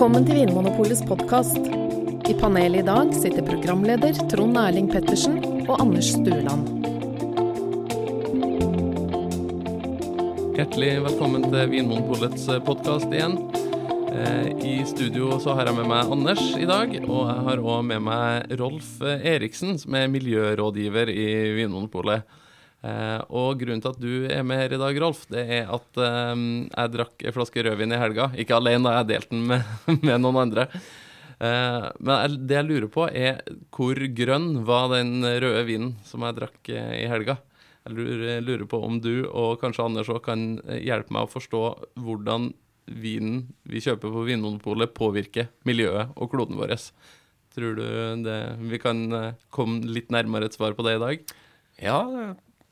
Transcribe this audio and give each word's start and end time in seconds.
Velkommen 0.00 0.24
til 0.24 0.38
Vinmonopolets 0.38 1.02
podkast. 1.04 1.66
I 2.24 2.32
panelet 2.40 2.80
i 2.80 2.84
dag 2.86 3.10
sitter 3.12 3.44
programleder 3.44 4.16
Trond 4.32 4.56
Erling 4.56 4.86
Pettersen 4.88 5.34
og 5.66 5.74
Anders 5.74 6.14
Stueland. 6.14 6.70
Hjertelig 10.56 10.94
velkommen 11.04 11.44
til 11.50 11.68
Vinmonopolets 11.74 12.48
podkast 12.64 13.12
igjen. 13.12 13.36
Eh, 14.14 14.48
I 14.72 14.74
studio 14.88 15.36
så 15.36 15.58
har 15.58 15.68
jeg 15.68 15.76
med 15.82 15.92
meg 15.92 16.16
Anders 16.16 16.46
i 16.56 16.64
dag, 16.64 16.96
og 17.04 17.20
jeg 17.34 17.46
har 17.50 17.66
òg 17.74 17.84
med 17.92 18.00
meg 18.08 18.56
Rolf 18.56 19.04
Eriksen, 19.04 19.76
som 19.84 20.00
er 20.00 20.08
miljørådgiver 20.16 21.12
i 21.12 21.28
Vinmonopolet. 21.60 22.24
Eh, 22.80 23.20
og 23.36 23.60
grunnen 23.60 23.82
til 23.84 23.92
at 23.92 24.00
du 24.00 24.12
er 24.32 24.44
med 24.46 24.62
her 24.62 24.72
i 24.72 24.80
dag, 24.80 24.98
Rolf, 25.02 25.26
det 25.28 25.42
er 25.58 25.68
at 25.68 26.00
eh, 26.00 26.32
jeg 26.70 26.92
drakk 26.94 27.26
en 27.26 27.36
flaske 27.36 27.64
rødvin 27.66 27.92
i 27.92 28.00
helga. 28.00 28.30
Ikke 28.40 28.56
alene, 28.56 28.86
da, 28.86 28.96
jeg 29.00 29.10
delte 29.12 29.36
den 29.36 29.46
med, 29.50 29.74
med 30.08 30.22
noen 30.22 30.40
andre. 30.46 30.66
Eh, 31.40 31.86
men 32.00 32.40
det 32.48 32.56
jeg 32.56 32.68
lurer 32.70 32.88
på, 32.92 33.06
er 33.12 33.42
hvor 33.76 34.00
grønn 34.16 34.50
var 34.68 34.90
den 34.94 35.20
røde 35.24 35.62
vinen 35.68 35.94
som 36.08 36.24
jeg 36.24 36.40
drakk 36.40 36.72
eh, 36.72 36.96
i 37.02 37.06
helga? 37.12 37.36
Jeg 37.84 38.42
lurer, 38.44 38.66
på 38.68 38.82
om 38.84 38.98
du, 39.00 39.24
og 39.28 39.60
kanskje 39.60 39.86
Anders 39.86 40.10
òg, 40.12 40.20
kan 40.24 40.58
hjelpe 40.84 41.14
meg 41.16 41.24
å 41.24 41.32
forstå 41.32 41.62
hvordan 42.04 42.50
vinen 42.90 43.46
vi 43.68 43.80
kjøper 43.80 44.12
på 44.12 44.24
Vinmonopolet, 44.26 44.92
påvirker 44.96 45.48
miljøet 45.68 46.12
og 46.16 46.28
kloden 46.32 46.60
vår. 46.60 46.74
Tror 47.56 47.78
du 47.78 47.86
det, 48.26 48.36
vi 48.68 48.80
kan 48.82 49.00
komme 49.52 49.88
litt 49.88 50.12
nærmere 50.12 50.50
et 50.50 50.58
svar 50.58 50.76
på 50.76 50.84
det 50.86 50.98
i 50.98 51.02
dag? 51.02 51.32
Ja, 51.80 52.04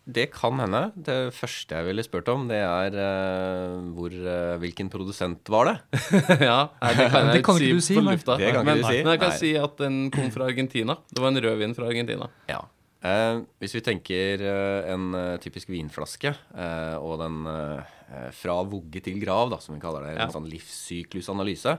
det 0.09 0.29
kan 0.33 0.57
hende. 0.63 0.81
Det 0.97 1.17
første 1.37 1.77
jeg 1.77 1.87
ville 1.91 2.05
spurt 2.07 2.31
om, 2.33 2.47
det 2.49 2.63
er 2.65 2.97
uh, 2.97 3.83
hvor, 3.97 4.15
uh, 4.15 4.57
hvilken 4.63 4.89
produsent 4.93 5.53
var 5.53 5.69
det? 5.69 5.77
ja, 6.51 6.63
nei, 6.81 6.95
det 6.97 7.11
kan 7.13 7.29
jeg 7.29 7.37
Det 7.37 7.45
kan 7.45 7.61
ikke 7.61 7.69
ikke 7.69 7.83
du 7.83 7.85
si 7.85 7.99
på 7.99 8.07
lufta. 8.07 8.39
Det 8.41 8.51
kan 8.55 8.63
ikke 8.63 8.71
men, 8.71 8.81
du 8.81 8.89
si. 8.89 8.97
men 9.03 9.13
jeg 9.15 9.23
kan 9.23 9.35
Nei. 9.35 9.39
si 9.43 9.53
at 9.61 9.79
den 9.85 10.01
kom 10.15 10.33
fra 10.35 10.49
Argentina. 10.49 10.99
Det 11.13 11.23
var 11.25 11.35
en 11.35 11.43
rødvin 11.45 11.77
fra 11.77 11.93
Argentina. 11.93 12.31
Ja. 12.49 12.65
Uh, 12.99 13.45
hvis 13.63 13.77
vi 13.77 13.85
tenker 13.87 14.43
en 14.91 15.13
typisk 15.45 15.71
vinflaske, 15.71 16.33
eh, 16.35 16.97
og 16.99 17.21
den 17.23 17.45
eh, 17.47 18.31
fra 18.35 18.59
vugge 18.67 19.03
til 19.05 19.21
grav, 19.23 19.53
da, 19.53 19.61
som 19.63 19.77
vi 19.77 19.83
kaller 19.83 20.07
det, 20.07 20.17
Ja. 20.17 20.27
en 20.27 20.35
sånn 20.35 20.49
livssyklusanalyse 20.51 21.79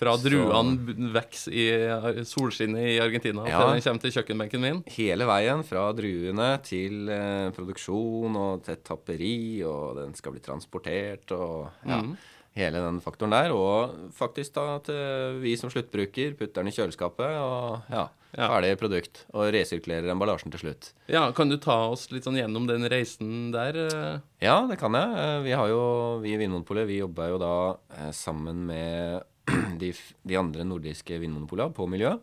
Fra 0.00 0.14
Så- 0.16 0.24
druene 0.24 1.12
vokser 1.12 1.52
i 1.52 1.64
eh, 1.76 2.22
solskinnet 2.24 2.86
i 2.94 2.98
Argentina 3.04 3.44
Ja. 3.46 3.58
til 3.60 3.74
den 3.74 3.82
kommer 3.84 4.00
til 4.00 4.14
kjøkkenbenken 4.16 4.60
min. 4.64 4.82
Hele 4.96 5.26
veien 5.28 5.62
fra 5.68 5.92
druene 5.92 6.50
til 6.64 7.08
eh, 7.12 7.50
produksjon 7.52 8.36
og 8.40 8.62
til 8.64 8.76
tapperi, 8.80 9.62
og 9.68 9.96
den 10.00 10.14
skal 10.16 10.32
bli 10.32 10.40
transportert 10.40 11.30
og 11.36 11.68
ja, 11.86 12.00
Mm. 12.00 12.16
hele 12.56 12.80
den 12.80 13.00
faktoren 13.04 13.30
der. 13.36 13.52
Og 13.52 14.10
faktisk 14.16 14.54
da 14.56 14.78
til 14.78 15.40
vi 15.42 15.54
som 15.60 15.68
sluttbruker 15.70 16.32
putter 16.38 16.62
den 16.64 16.68
i 16.68 16.74
kjøleskapet 16.74 17.36
og 17.36 17.82
ja, 17.92 18.08
Ja. 18.38 18.46
ferdig 18.48 18.76
produkt. 18.78 19.24
Og 19.34 19.52
resirkulerer 19.52 20.08
emballasjen 20.14 20.50
til 20.52 20.60
slutt. 20.60 20.92
Ja, 21.08 21.30
Kan 21.32 21.48
du 21.50 21.56
ta 21.58 21.90
oss 21.90 22.08
litt 22.12 22.22
sånn 22.24 22.36
gjennom 22.38 22.66
den 22.66 22.88
reisen 22.88 23.50
der? 23.52 23.76
eh? 23.76 24.18
Ja, 24.40 24.66
det 24.66 24.78
kan 24.78 24.92
jeg. 24.92 25.10
Eh, 25.18 25.42
Vi 25.42 25.50
har 25.50 25.68
jo, 25.68 26.20
vi 26.22 26.32
i 26.32 26.38
Vinmonopolet 26.38 26.86
vi 26.86 27.00
jobber 27.00 27.28
jo 27.28 27.38
da 27.38 27.76
eh, 27.98 28.10
sammen 28.12 28.66
med 28.66 29.22
de, 29.82 29.92
de 30.22 30.38
andre 30.38 30.66
nordiske 30.66 31.20
vinmonopolene 31.22 31.76
på 31.76 31.88
miljø. 31.90 32.16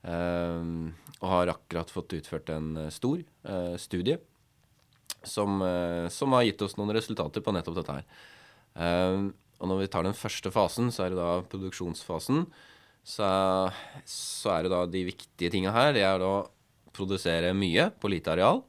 Uh, 0.00 0.88
og 1.20 1.28
har 1.28 1.52
akkurat 1.52 1.90
fått 1.92 2.14
utført 2.16 2.48
en 2.54 2.72
eh, 2.86 2.92
stor 2.94 3.18
uh, 3.20 3.74
studie 3.76 4.16
som, 5.28 5.58
uh, 5.60 6.08
som 6.08 6.32
har 6.32 6.46
gitt 6.46 6.62
oss 6.64 6.78
noen 6.78 6.94
resultater 6.96 7.44
på 7.44 7.52
nettopp 7.52 7.76
dette 7.82 7.96
her. 7.98 8.06
Eh, 8.80 9.26
og 9.60 9.68
når 9.68 9.82
vi 9.82 9.90
tar 9.92 10.06
den 10.06 10.16
første 10.16 10.52
fasen, 10.54 10.88
så 10.94 11.04
er 11.04 11.12
det 11.12 11.20
da 11.20 11.42
produksjonsfasen. 11.52 12.46
Så, 13.04 13.28
så 14.08 14.52
er 14.54 14.64
det 14.64 14.72
da 14.72 14.80
de 14.88 15.04
viktige 15.10 15.52
tinga 15.52 15.72
her. 15.74 15.92
Det 15.96 16.04
er 16.06 16.20
da 16.22 16.30
å 16.38 16.48
produsere 16.96 17.52
mye 17.56 17.90
på 18.00 18.10
lite 18.12 18.32
areal 18.32 18.62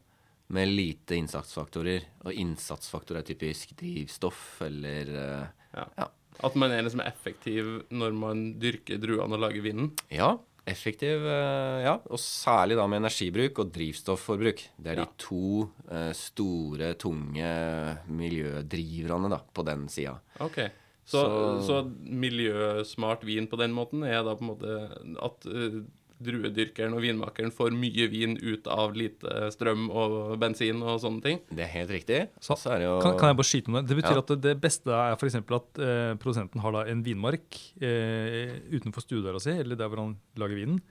med 0.51 0.71
lite 0.71 1.15
innsatsfaktorer. 1.15 2.09
Og 2.25 2.35
innsatsfaktor 2.35 3.21
er 3.21 3.27
typisk 3.27 3.75
drivstoff 3.79 4.61
eller 4.67 5.15
eh, 5.15 5.45
Ja. 5.71 5.85
Ja. 5.95 6.09
At 6.43 6.55
man 6.55 6.71
er 6.71 6.81
liksom 6.85 7.01
effektiv 7.05 7.83
når 7.91 8.13
man 8.17 8.45
dyrker 8.61 8.97
druene 9.01 9.35
og 9.37 9.39
lager 9.43 9.61
vinen? 9.61 9.91
Ja, 10.11 10.37
effektiv. 10.67 11.25
eh, 11.25 11.83
ja, 11.85 11.97
Og 12.09 12.17
særlig 12.19 12.77
da 12.77 12.87
med 12.87 13.01
energibruk 13.03 13.59
og 13.59 13.71
drivstofforbruk. 13.73 14.61
Det 14.77 14.91
er 14.91 14.99
Ja. 15.01 15.05
de 15.05 15.09
to 15.17 15.69
eh, 15.91 16.11
store, 16.13 16.93
tunge 16.93 17.97
miljødriverne 18.07 19.29
da, 19.29 19.39
på 19.53 19.63
den 19.67 19.87
sida. 19.89 20.17
OK. 20.39 20.57
Så, 21.05 21.21
så, 21.21 21.65
Så- 21.67 21.91
miljøsmart 22.05 23.23
vin 23.25 23.47
på 23.47 23.57
den 23.59 23.73
måten 23.73 24.03
er 24.03 24.23
da 24.23 24.35
på 24.35 24.45
en 24.45 24.51
måte 24.51 24.75
at 25.21 25.45
eh, 25.49 25.81
druedyrkeren 26.23 26.93
og 26.97 27.01
vinmakeren 27.03 27.51
får 27.55 27.73
mye 27.75 28.07
vin 28.11 28.37
ut 28.41 28.67
av 28.71 28.93
lite 28.97 29.49
strøm 29.55 29.89
og 29.89 30.15
bensin 30.41 30.79
og 30.83 30.99
sånne 31.03 31.21
ting? 31.25 31.41
Det 31.49 31.65
er 31.65 31.71
helt 31.73 31.93
riktig. 31.95 32.19
Så, 32.39 32.57
Så 32.61 32.71
er 32.75 32.83
det 32.83 32.87
jo 32.89 32.95
Kan, 33.03 33.17
kan 33.19 33.31
jeg 33.33 33.39
bare 33.41 33.49
skyte 33.51 33.71
om 33.73 33.79
det? 33.79 33.83
Det 33.91 33.99
betyr 34.01 34.17
Ja. 34.17 34.23
at 34.23 34.33
det, 34.33 34.39
det 34.45 34.55
beste 34.63 34.95
er 34.95 35.17
f.eks. 35.17 35.35
at 35.41 35.81
eh, 35.83 36.13
produsenten 36.21 36.61
har 36.63 36.71
da 36.77 36.85
en 36.91 37.03
vinmark 37.05 37.59
eh, 37.81 38.57
utenfor 38.71 39.05
stuedøra 39.05 39.41
si, 39.43 39.51
eller 39.63 39.75
der 39.79 39.89
hvor 39.91 40.03
han 40.05 40.15
lager 40.37 40.55
vinen, 40.61 40.81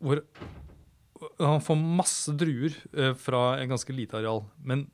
hvor 0.00 0.22
han 1.40 1.60
får 1.64 1.76
masse 1.80 2.32
druer 2.40 2.72
eh, 2.96 3.12
fra 3.18 3.58
en 3.60 3.72
ganske 3.74 3.92
lite 3.96 4.16
areal. 4.20 4.44
Men 4.64 4.86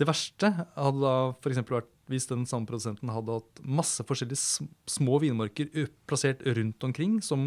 det 0.00 0.06
verste 0.08 0.48
hadde 0.74 1.00
da 1.02 1.16
f.eks. 1.38 1.60
vært 1.70 1.90
hvis 2.10 2.26
den 2.28 2.42
samme 2.44 2.68
produsenten 2.68 3.08
hadde 3.08 3.38
hatt 3.38 3.60
masse 3.64 4.04
forskjellige 4.04 4.66
små 4.92 5.16
vinmarker 5.22 5.70
plassert 6.08 6.42
rundt 6.44 6.84
omkring, 6.84 7.14
som, 7.24 7.46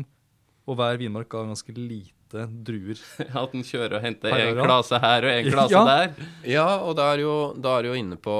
og 0.67 0.75
hver 0.79 0.97
vinmark 0.99 1.29
ga 1.31 1.45
ganske 1.47 1.71
lite 1.77 2.13
druer. 2.67 2.99
At 3.39 3.53
en 3.55 3.63
kjører 3.63 3.93
og 3.95 4.03
henter 4.03 4.33
en 4.35 4.57
klase 4.59 4.97
her 4.99 5.23
og 5.23 5.31
en 5.31 5.47
klase 5.53 5.71
Ja. 5.71 5.83
der? 5.87 6.25
Ja, 6.43 6.65
og 6.83 6.97
da 6.99 7.05
er, 7.13 7.21
jo, 7.23 7.35
da 7.55 7.77
er 7.79 7.87
jo 7.87 7.93
inne 7.95 8.17
på 8.19 8.33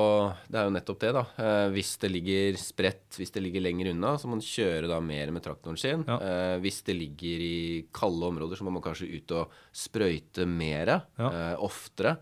Det 0.52 0.60
er 0.60 0.68
jo 0.68 0.74
nettopp 0.76 1.00
det, 1.06 1.14
da. 1.16 1.24
Eh, 1.40 1.68
hvis 1.72 1.94
det 2.04 2.10
ligger 2.12 2.60
spredt, 2.60 3.16
hvis 3.16 3.32
det 3.32 3.46
ligger 3.46 3.64
lenger 3.64 3.94
unna, 3.94 4.18
så 4.20 4.28
må 4.28 4.36
man 4.36 4.44
kjøre 4.44 4.90
da 4.92 5.00
mer 5.00 5.32
med 5.32 5.46
traktoren 5.48 5.80
sin. 5.80 6.04
Ja. 6.04 6.18
Eh, 6.20 6.58
hvis 6.66 6.82
det 6.90 6.98
ligger 7.00 7.46
i 7.48 7.58
kalde 7.96 8.28
områder, 8.28 8.60
så 8.60 8.68
må 8.68 8.76
man 8.76 8.84
kanskje 8.84 9.08
ut 9.16 9.32
og 9.40 9.56
sprøyte 9.72 10.44
mer 10.52 10.98
Ja. 11.16 11.32
eh, 11.32 11.56
oftere. 11.64 12.18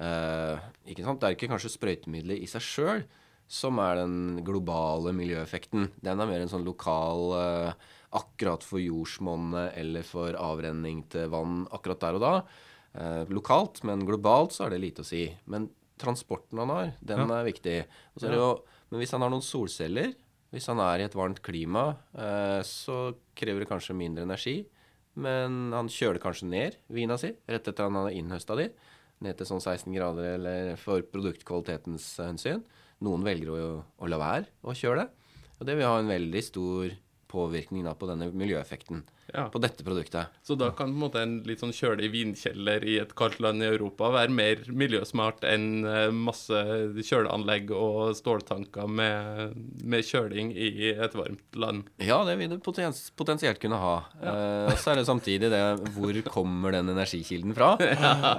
Eh, 0.00 0.56
ikke 0.94 1.04
sant? 1.04 1.20
Det 1.20 1.28
er 1.28 1.36
ikke 1.36 1.52
kanskje 1.52 1.74
sprøytemiddelet 1.76 2.40
i 2.40 2.48
seg 2.48 2.64
sjøl 2.64 3.02
som 3.50 3.80
er 3.82 3.96
den 3.98 4.40
globale 4.46 5.10
miljøeffekten. 5.12 5.88
Den 6.00 6.20
er 6.22 6.28
mer 6.30 6.40
en 6.44 6.48
sånn 6.52 6.64
lokal 6.64 7.24
eh, 7.36 7.88
Akkurat 8.12 8.64
for 8.66 8.80
jordsmonnet 8.82 9.76
eller 9.78 10.02
for 10.06 10.34
avrenning 10.34 11.04
til 11.12 11.28
vann 11.30 11.64
akkurat 11.70 12.00
der 12.02 12.18
og 12.18 12.24
da. 12.24 12.32
Eh, 12.98 13.24
lokalt, 13.30 13.84
men 13.86 14.02
globalt 14.06 14.56
så 14.56 14.66
er 14.66 14.70
det 14.74 14.80
lite 14.82 15.04
å 15.04 15.06
si. 15.06 15.28
Men 15.46 15.68
transporten 16.00 16.58
han 16.58 16.72
har, 16.74 16.92
den 17.04 17.18
Ja. 17.22 17.40
er 17.40 17.44
viktig. 17.52 17.76
Er 17.86 18.28
det 18.30 18.34
jo, 18.40 18.62
men 18.90 19.00
hvis 19.00 19.12
han 19.12 19.20
har 19.22 19.30
noen 19.30 19.44
solceller, 19.46 20.14
hvis 20.50 20.66
han 20.66 20.80
er 20.80 20.98
i 20.98 21.04
et 21.06 21.14
varmt 21.14 21.40
klima, 21.40 21.96
eh, 22.18 22.62
så 22.66 23.14
krever 23.36 23.60
det 23.60 23.68
kanskje 23.68 23.94
mindre 23.94 24.24
energi. 24.26 24.66
Men 25.14 25.70
han 25.72 25.86
kjøler 25.88 26.18
kanskje 26.18 26.48
ned 26.48 26.76
vina 26.88 27.16
si 27.18 27.28
rett 27.48 27.66
etter 27.68 27.84
han 27.84 27.94
har 27.94 28.10
innhøsta 28.10 28.56
de. 28.56 28.70
Ned 29.20 29.36
til 29.36 29.46
sånn 29.46 29.60
16 29.60 29.92
grader 29.94 30.34
eller 30.34 30.76
for 30.76 31.02
produktkvalitetens 31.02 32.16
hensyn. 32.24 32.62
Noen 33.02 33.22
velger 33.22 33.50
å, 33.52 33.84
å 34.00 34.08
la 34.08 34.18
være 34.18 34.46
å 34.64 34.72
kjøle 34.74 35.04
det. 35.04 35.10
Og 35.60 35.66
det 35.66 35.76
vil 35.76 35.86
ha 35.86 35.98
en 36.00 36.08
veldig 36.08 36.42
stor 36.42 36.90
påvirkning 37.30 37.86
da 37.86 37.94
på 37.94 38.08
denne 38.10 38.30
miljøeffekten 38.34 39.04
Ja. 39.34 39.46
på 39.52 39.60
dette 39.62 39.84
produktet. 39.86 40.26
Så 40.46 40.56
da 40.58 40.70
kan 40.74 40.90
på 40.90 40.96
en 40.96 41.00
måte 41.04 41.20
en 41.22 41.36
litt 41.46 41.60
sånn 41.62 41.74
kjølig 41.76 42.08
vinkjeller 42.12 42.84
i 42.88 42.96
et 43.02 43.12
kaldt 43.18 43.38
land 43.44 43.62
i 43.62 43.68
Europa 43.70 44.08
være 44.14 44.32
mer 44.34 44.62
miljøsmart 44.68 45.44
enn 45.46 45.84
eh, 45.86 46.08
masse 46.14 46.60
kjøleanlegg 47.06 47.70
og 47.76 48.14
ståltanker 48.18 48.88
med, 48.90 49.54
med 49.86 50.04
kjøling 50.06 50.50
i 50.54 50.90
et 50.92 51.14
varmt 51.16 51.58
land. 51.60 51.86
Ja, 52.02 52.20
det 52.26 52.36
vil 52.40 52.50
det 52.52 52.60
potens 52.64 53.06
potensielt 53.18 53.60
kunne 53.62 53.78
ha. 53.80 53.94
Eh, 54.20 54.70
og 54.72 54.76
så 54.80 54.92
er 54.94 55.00
det 55.00 55.06
samtidig 55.08 55.50
det 55.52 55.62
hvor 55.94 56.20
kommer 56.30 56.74
den 56.74 56.90
energikilden 56.92 57.54
fra? 57.56 57.72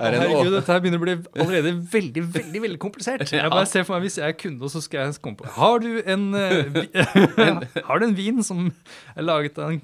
Er 0.02 0.14
det 0.16 0.20
Herregud, 0.22 0.52
dette 0.56 0.72
her 0.74 0.82
begynner 0.84 1.00
å 1.02 1.04
bli 1.06 1.14
allerede 1.42 1.72
veldig 1.92 2.22
veldig, 2.36 2.62
veldig 2.64 2.80
komplisert. 2.82 3.24
Jeg 3.32 3.52
bare 3.52 3.68
ser 3.70 3.86
for 3.88 3.96
meg 3.98 4.06
Hvis 4.08 4.18
jeg 4.20 4.28
er 4.34 4.38
kunde, 4.40 4.70
så 4.72 4.82
skal 4.84 5.06
jeg 5.08 5.18
komme 5.24 5.40
på 5.40 5.50
Har 5.56 5.80
du 5.84 5.90
en, 6.02 6.24
eh, 6.36 6.70
vi- 6.74 6.90
Har 7.88 8.02
du 8.02 8.06
en 8.08 8.16
vin 8.18 8.42
som 8.46 8.68
er 9.16 9.26
laget 9.26 9.58
av 9.62 9.72
en, 9.76 9.82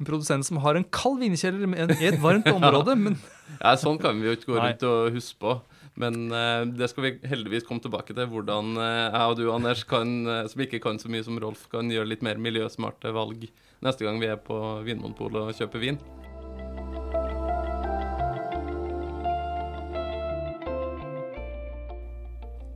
en 0.00 0.08
produsent 0.08 0.46
som 0.50 0.60
har 0.64 0.78
en 0.78 0.86
kald 0.90 1.22
vinkjeller 1.22 1.94
i 1.96 2.10
et 2.10 2.18
varmt 2.22 2.50
område? 2.58 2.98
Men 2.98 3.20
Ja, 3.60 3.74
sånn 3.78 3.98
kan 4.00 4.18
vi 4.20 4.28
jo 4.28 4.36
ikke 4.36 4.52
gå 4.52 4.60
rundt 4.60 4.84
og 4.88 5.16
huske 5.16 5.40
på. 5.42 5.56
Men 6.00 6.30
uh, 6.32 6.62
det 6.64 6.88
skal 6.92 7.04
vi 7.04 7.10
heldigvis 7.28 7.66
komme 7.66 7.82
tilbake 7.82 8.14
til. 8.14 8.28
Hvordan 8.30 8.76
uh, 8.78 8.84
jeg 9.10 9.24
og 9.32 9.36
du, 9.40 9.44
Anders, 9.52 9.82
kan, 9.88 10.14
uh, 10.28 10.46
som 10.48 10.62
ikke 10.64 10.80
kan 10.82 11.00
så 11.02 11.10
mye 11.12 11.26
som 11.26 11.40
Rolf, 11.42 11.66
kan 11.72 11.90
gjøre 11.92 12.08
litt 12.12 12.24
mer 12.24 12.40
miljøsmarte 12.40 13.12
valg 13.16 13.48
neste 13.84 14.06
gang 14.06 14.20
vi 14.20 14.30
er 14.30 14.40
på 14.40 14.56
Vinmonopolet 14.86 15.50
og 15.50 15.56
kjøper 15.56 15.82
vin. 15.82 16.00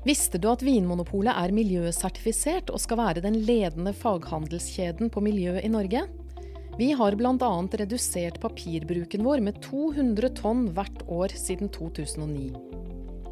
Visste 0.04 0.36
du 0.36 0.50
at 0.50 0.60
Vinmonopolet 0.60 1.32
er 1.32 1.54
miljøsertifisert 1.56 2.68
og 2.68 2.82
skal 2.82 3.00
være 3.00 3.24
den 3.24 3.38
ledende 3.48 3.94
faghandelskjeden 3.96 5.08
på 5.12 5.22
miljø 5.24 5.56
i 5.62 5.70
Norge? 5.72 6.02
Vi 6.78 6.92
har 6.92 7.14
bl.a. 7.14 7.68
redusert 7.72 8.40
papirbruken 8.40 9.24
vår 9.24 9.40
med 9.40 9.60
200 9.62 10.28
tonn 10.34 10.64
hvert 10.74 11.04
år 11.06 11.30
siden 11.38 11.68
2009. 11.70 12.48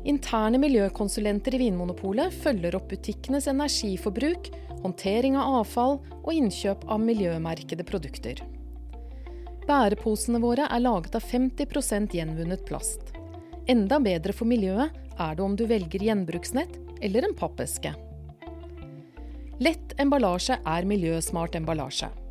Interne 0.07 0.61
miljøkonsulenter 0.63 1.57
i 1.57 1.61
Vinmonopolet 1.65 2.35
følger 2.45 2.77
opp 2.79 2.87
butikkenes 2.91 3.49
energiforbruk, 3.51 4.53
håndtering 4.85 5.35
av 5.39 5.59
avfall 5.63 5.99
og 6.21 6.31
innkjøp 6.31 6.87
av 6.87 7.03
miljømerkede 7.03 7.87
produkter. 7.87 8.45
Bæreposene 9.67 10.39
våre 10.43 10.71
er 10.71 10.87
laget 10.87 11.19
av 11.19 11.27
50% 11.27 12.15
gjenvunnet 12.15 12.65
plast. 12.71 13.11
Enda 13.67 13.99
bedre 14.03 14.35
for 14.35 14.47
miljøet 14.47 14.95
er 15.19 15.35
det 15.35 15.43
om 15.43 15.59
du 15.59 15.67
velger 15.67 16.07
gjenbruksnett 16.11 16.79
eller 17.03 17.27
en 17.27 17.39
pappeske. 17.39 17.95
Lett 19.63 19.99
emballasje 20.03 20.63
er 20.63 20.87
miljøsmart 20.87 21.59
emballasje. 21.59 22.22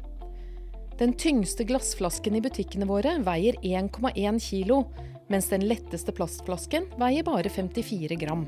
Den 0.99 1.13
tyngste 1.13 1.63
glassflasken 1.63 2.35
i 2.35 2.41
butikkene 2.41 2.85
våre 2.85 3.17
veier 3.25 3.55
1,1 3.61 4.39
kilo, 4.39 4.83
mens 5.31 5.49
den 5.49 5.63
letteste 5.65 6.11
plastflasken 6.11 6.89
veier 6.99 7.23
bare 7.23 7.49
54 7.49 8.19
gram. 8.21 8.45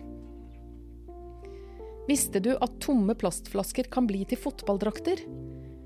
Visste 2.07 2.39
du 2.43 2.51
at 2.57 2.79
tomme 2.83 3.15
plastflasker 3.15 3.87
kan 3.91 4.07
bli 4.07 4.25
til 4.27 4.37
fotballdrakter? 4.37 5.23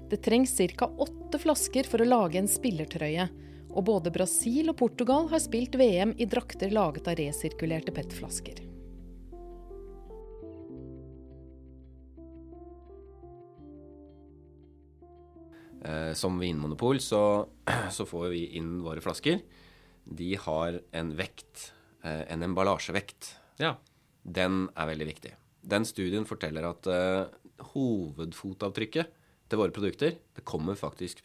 Det 0.10 0.18
trengs 0.26 0.56
ca. 0.58 0.90
åtte 0.98 1.40
flasker 1.40 1.86
for 1.86 2.02
å 2.02 2.10
lage 2.10 2.40
en 2.42 2.50
spillertrøye, 2.50 3.28
og 3.78 3.86
både 3.86 4.12
Brasil 4.12 4.72
og 4.72 4.80
Portugal 4.80 5.28
har 5.30 5.44
spilt 5.44 5.76
VM 5.78 6.16
i 6.18 6.26
drakter 6.26 6.74
laget 6.74 7.08
av 7.12 7.20
resirkulerte 7.20 7.94
PET-flasker. 7.94 8.67
Som 16.18 16.40
vinmonopol 16.42 17.00
så, 17.04 17.22
så, 17.96 18.06
får 18.08 18.30
vi 18.34 18.44
inn 18.60 18.80
våre 18.86 19.04
flasker. 19.04 19.42
De 20.08 20.36
har 20.40 20.80
en 20.96 21.12
vekt, 21.18 21.72
eh, 22.04 22.24
en 22.32 22.44
emballasjevekt. 22.48 23.34
Ja. 23.62 23.76
Den 24.24 24.68
er 24.76 24.90
veldig 24.92 25.08
viktig. 25.08 25.34
Den 25.68 25.88
studien 25.88 26.28
forteller 26.28 26.68
at 26.70 26.88
eh, 26.92 27.26
hovedfotavtrykket 27.74 29.16
til 29.48 29.60
våre 29.62 29.76
produkter 29.76 30.16
det 30.36 30.46
kommer 30.48 30.78
faktisk 30.80 31.24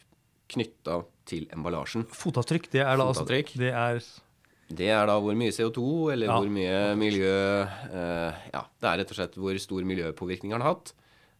knytta 0.53 1.01
til 1.27 1.47
emballasjen. 1.55 2.05
Fotavtrykk, 2.11 2.69
det 2.73 2.83
er 2.83 2.97
da 2.97 3.03
altså- 3.05 3.23
Fotavtrykk. 3.23 3.57
Det 3.59 3.71
er 3.71 4.03
Det 4.73 4.89
er 4.89 5.05
da 5.05 5.19
hvor 5.19 5.35
mye 5.35 5.51
CO2 5.51 6.11
eller 6.13 6.27
Ja. 6.27 6.39
hvor 6.39 6.49
mye 6.49 6.95
miljø 6.95 7.61
eh, 7.61 8.33
Ja, 8.53 8.65
det 8.81 8.89
er 8.89 8.97
rett 8.97 9.11
og 9.11 9.15
slett 9.17 9.35
hvor 9.35 9.57
stor 9.59 9.83
miljøpåvirkning 9.83 10.51
har 10.51 10.59
den 10.59 10.67
hatt. 10.67 10.93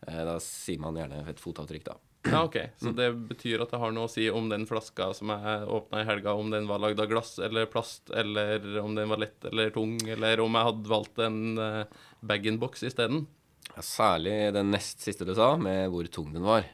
Eh, 0.07 0.23
da 0.25 0.37
sier 0.39 0.79
man 0.79 0.95
gjerne 0.95 1.27
et 1.27 1.39
fotavtrykk, 1.39 1.83
da. 1.83 1.95
Ja, 2.23 2.43
ok. 2.45 2.57
Så 2.79 2.93
det 2.95 3.09
betyr 3.29 3.63
at 3.63 3.73
det 3.73 3.79
har 3.81 3.91
noe 3.91 4.07
å 4.07 4.11
si 4.11 4.29
om 4.31 4.47
den 4.51 4.63
flaska 4.69 5.09
som 5.17 5.31
jeg 5.33 5.67
åpna 5.75 6.03
i 6.03 6.07
helga, 6.07 6.35
om 6.39 6.51
den 6.53 6.69
var 6.69 6.79
lagd 6.79 7.01
av 7.03 7.09
glass 7.11 7.35
eller 7.43 7.67
plast, 7.71 8.13
eller 8.15 8.63
om 8.79 8.95
den 8.95 9.11
var 9.11 9.19
lett 9.25 9.49
eller 9.49 9.73
tung, 9.75 9.97
eller 10.07 10.43
om 10.43 10.55
jeg 10.55 10.69
hadde 10.69 10.93
valgt 10.93 11.19
en 11.23 11.41
uh, 11.59 12.05
bag-in-box 12.23 12.85
isteden. 12.87 13.25
Ja, 13.73 13.83
Særlig 13.83 14.37
den 14.55 14.71
nest 14.71 15.03
siste 15.03 15.27
du 15.27 15.33
sa, 15.35 15.53
med 15.59 15.89
hvor 15.91 16.07
tung 16.11 16.31
den 16.35 16.47
var. 16.47 16.67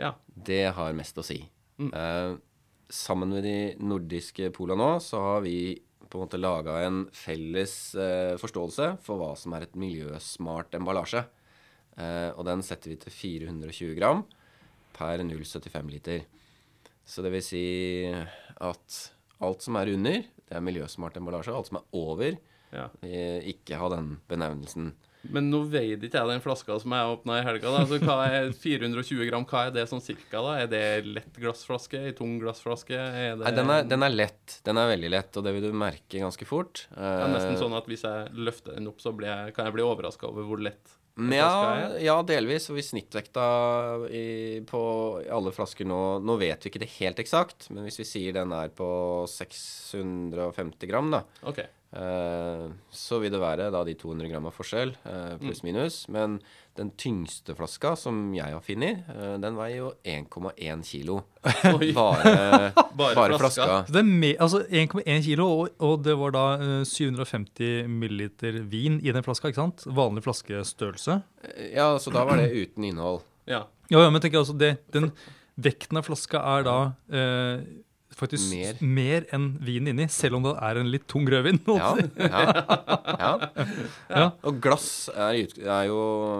Ja. 0.00 0.16
Det 0.26 0.64
har 0.76 0.96
mest 0.96 1.18
å 1.18 1.24
si. 1.26 1.40
Eh, 1.80 2.36
sammen 2.88 3.32
med 3.34 3.44
de 3.44 3.58
nordiske 3.82 4.50
pola 4.56 4.76
nå, 4.78 4.96
så 5.02 5.20
har 5.22 5.44
vi 5.44 5.76
på 6.06 6.18
en 6.18 6.26
måte 6.26 6.38
laga 6.38 6.78
en 6.86 7.00
felles 7.14 7.74
eh, 7.98 8.36
forståelse 8.40 8.92
for 9.04 9.20
hva 9.20 9.32
som 9.38 9.56
er 9.56 9.66
et 9.66 9.78
miljøsmart 9.78 10.76
emballasje. 10.78 11.24
Eh, 11.96 12.30
og 12.36 12.44
den 12.48 12.62
setter 12.64 12.92
vi 12.92 12.98
til 13.02 13.14
420 13.14 13.96
gram 13.98 14.22
per 14.96 15.22
0,75 15.26 15.92
liter. 15.92 16.24
Så 17.06 17.22
det 17.22 17.30
vil 17.36 17.44
si 17.44 17.64
at 18.10 19.00
alt 19.44 19.62
som 19.62 19.76
er 19.78 19.92
under, 19.94 20.22
det 20.46 20.56
er 20.58 20.64
miljøsmart 20.64 21.18
emballasje. 21.20 21.54
Alt 21.54 21.70
som 21.70 21.80
er 21.82 21.90
over, 21.96 22.38
ja. 22.74 22.88
eh, 23.06 23.44
ikke 23.52 23.78
ha 23.78 23.90
den 23.92 24.16
benevnelsen. 24.30 24.94
Men 25.34 25.48
nå 25.50 25.64
veide 25.70 26.06
ikke 26.06 26.20
jeg 26.20 26.30
den 26.30 26.42
flaska 26.44 26.76
som 26.82 26.92
jeg 26.94 27.12
åpna 27.16 27.40
i 27.40 27.44
helga. 27.46 27.70
da, 27.74 27.80
så 27.88 27.98
hva 28.02 28.16
er 28.30 28.52
420 28.66 29.26
gram, 29.26 29.46
hva 29.48 29.64
er 29.66 29.72
det 29.74 29.86
sånn 29.90 30.02
cirka? 30.04 30.42
da? 30.42 30.52
Er 30.62 30.68
det 30.70 30.82
lett 31.06 31.40
glassflaske? 31.42 32.02
Ei 32.08 32.14
tung 32.16 32.36
glassflaske? 32.42 32.94
Er 32.98 33.34
det 33.34 33.42
Nei, 33.46 33.54
den 33.56 33.72
er, 33.74 33.88
den 33.90 34.06
er 34.06 34.14
lett. 34.14 34.60
Den 34.66 34.78
er 34.82 34.92
veldig 34.92 35.10
lett, 35.16 35.38
og 35.40 35.46
det 35.46 35.56
vil 35.56 35.66
du 35.66 35.72
merke 35.76 36.22
ganske 36.22 36.46
fort. 36.48 36.86
Det 36.94 37.10
er 37.16 37.32
nesten 37.34 37.56
Eh, 37.56 37.62
sånn 37.64 37.74
at 37.78 37.90
hvis 37.90 38.06
jeg 38.06 38.30
løfter 38.38 38.78
den 38.78 38.90
opp, 38.90 39.02
så 39.02 39.14
blir 39.16 39.32
jeg, 39.32 39.56
kan 39.56 39.66
jeg 39.68 39.76
bli 39.78 39.86
overraska 39.86 40.30
over 40.30 40.46
hvor 40.46 40.62
lett 40.62 40.94
Ja, 41.16 41.96
ja, 42.02 42.16
delvis. 42.28 42.68
Og 42.68 42.76
vi 42.76 42.84
snittvekta 42.84 43.46
i, 44.12 44.60
på 44.68 44.80
alle 45.32 45.52
flasker 45.56 45.88
nå 45.88 46.00
Nå 46.20 46.36
vet 46.40 46.64
vi 46.66 46.72
ikke 46.72 46.82
det 46.82 46.92
helt 46.98 47.22
eksakt, 47.22 47.70
men 47.72 47.86
hvis 47.86 48.00
vi 48.02 48.08
sier 48.08 48.36
den 48.36 48.52
er 48.52 48.72
på 48.76 48.88
650 49.32 50.90
gram, 50.90 51.08
da, 51.14 51.22
OK. 51.48 51.62
Eh, 51.94 52.66
så 52.90 53.18
vil 53.22 53.30
det 53.34 53.40
være 53.40 53.68
da 53.74 53.82
de 53.86 53.94
200 53.98 54.30
gram 54.30 54.46
av 54.48 54.54
forskjell, 54.56 54.94
eh, 55.06 55.36
pluss 55.42 55.62
minus. 55.66 56.06
Men 56.12 56.38
den 56.76 56.90
tyngste 57.00 57.54
flaska 57.56 57.94
som 57.96 58.34
jeg 58.36 58.52
har 58.52 58.60
funnet, 58.64 59.04
eh, 59.14 59.36
den 59.42 59.56
veier 59.56 59.76
jo 59.78 59.92
1,1 60.04 60.82
kilo. 60.84 61.20
Oi. 61.76 61.92
Bare, 61.96 62.72
Bare 62.98 63.14
bare 63.14 63.38
flaska. 63.38 63.68
flaska. 63.86 64.34
Altså 64.42 64.64
1,1 64.68 65.22
kilo, 65.24 65.46
og, 65.62 65.70
og 65.80 66.02
det 66.04 66.16
var 66.18 66.34
da 66.36 66.44
eh, 66.58 66.82
750 66.84 67.86
milliliter 67.88 68.60
vin 68.68 69.00
i 69.02 69.12
den 69.14 69.24
flaska. 69.24 69.48
ikke 69.52 69.62
sant? 69.62 69.86
Vanlig 69.86 70.26
flaskestørrelse. 70.26 71.20
Ja, 71.72 71.92
så 72.02 72.12
da 72.14 72.26
var 72.28 72.42
det 72.42 72.50
uten 72.52 72.84
innhold. 72.90 73.22
Ja. 73.46 73.64
Ja, 73.88 74.00
ja, 74.02 74.10
men 74.10 74.18
tenker 74.20 74.40
jeg 74.40 74.42
altså 74.48 74.58
det, 74.58 74.72
den 74.90 75.12
vekten 75.62 75.96
av 76.00 76.04
flaska 76.08 76.40
er 76.56 76.64
da 76.66 76.78
eh, 77.08 77.60
faktisk 78.16 78.48
Mer. 78.54 78.78
mer, 78.80 79.26
enn 79.36 79.50
vinen 79.60 79.92
inni, 79.92 80.06
selv 80.12 80.38
om 80.38 80.46
det 80.46 80.54
er 80.64 80.80
en 80.80 80.88
litt 80.90 81.04
tung 81.10 81.26
rødvin. 81.28 81.58
Ja, 81.68 81.90
ja, 82.16 82.42
ja. 83.20 83.32
Ja. 84.16 84.26
Og 84.48 84.60
glass 84.62 85.08
er, 85.12 85.36
er 85.60 85.86
jo 85.90 85.98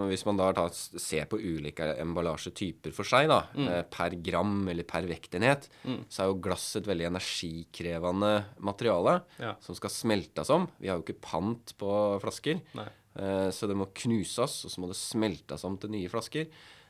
Hvis 0.08 0.22
man 0.28 0.38
da 0.38 0.46
tar, 0.56 0.70
ser 0.72 1.26
på 1.28 1.36
ulike 1.42 1.88
emballasjetyper 2.00 2.94
for 2.96 3.04
seg, 3.08 3.28
da, 3.28 3.42
mm. 3.52 3.68
per 3.92 4.16
gram 4.24 4.54
eller 4.72 4.86
per 4.88 5.04
vektenhet, 5.10 5.66
så 6.08 6.22
er 6.24 6.30
jo 6.30 6.38
glass 6.44 6.68
et 6.80 6.88
veldig 6.88 7.10
energikrevende 7.10 8.32
materiale 8.64 9.18
Ja. 9.42 9.54
som 9.60 9.76
skal 9.76 9.90
smeltes 9.92 10.50
om. 10.50 10.68
Vi 10.80 10.88
har 10.88 10.98
jo 10.98 11.04
ikke 11.06 11.20
pant 11.20 11.74
på 11.78 11.90
flasker, 12.22 12.62
Nei. 12.78 12.88
eh, 13.18 13.50
så 13.52 13.68
det 13.68 13.76
må 13.76 13.88
knuses, 13.94 14.64
og 14.64 14.72
så 14.72 14.80
må 14.82 14.88
det 14.90 14.96
smeltes 14.98 15.64
om 15.64 15.76
til 15.80 15.90
nye 15.92 16.08
flasker. 16.12 16.48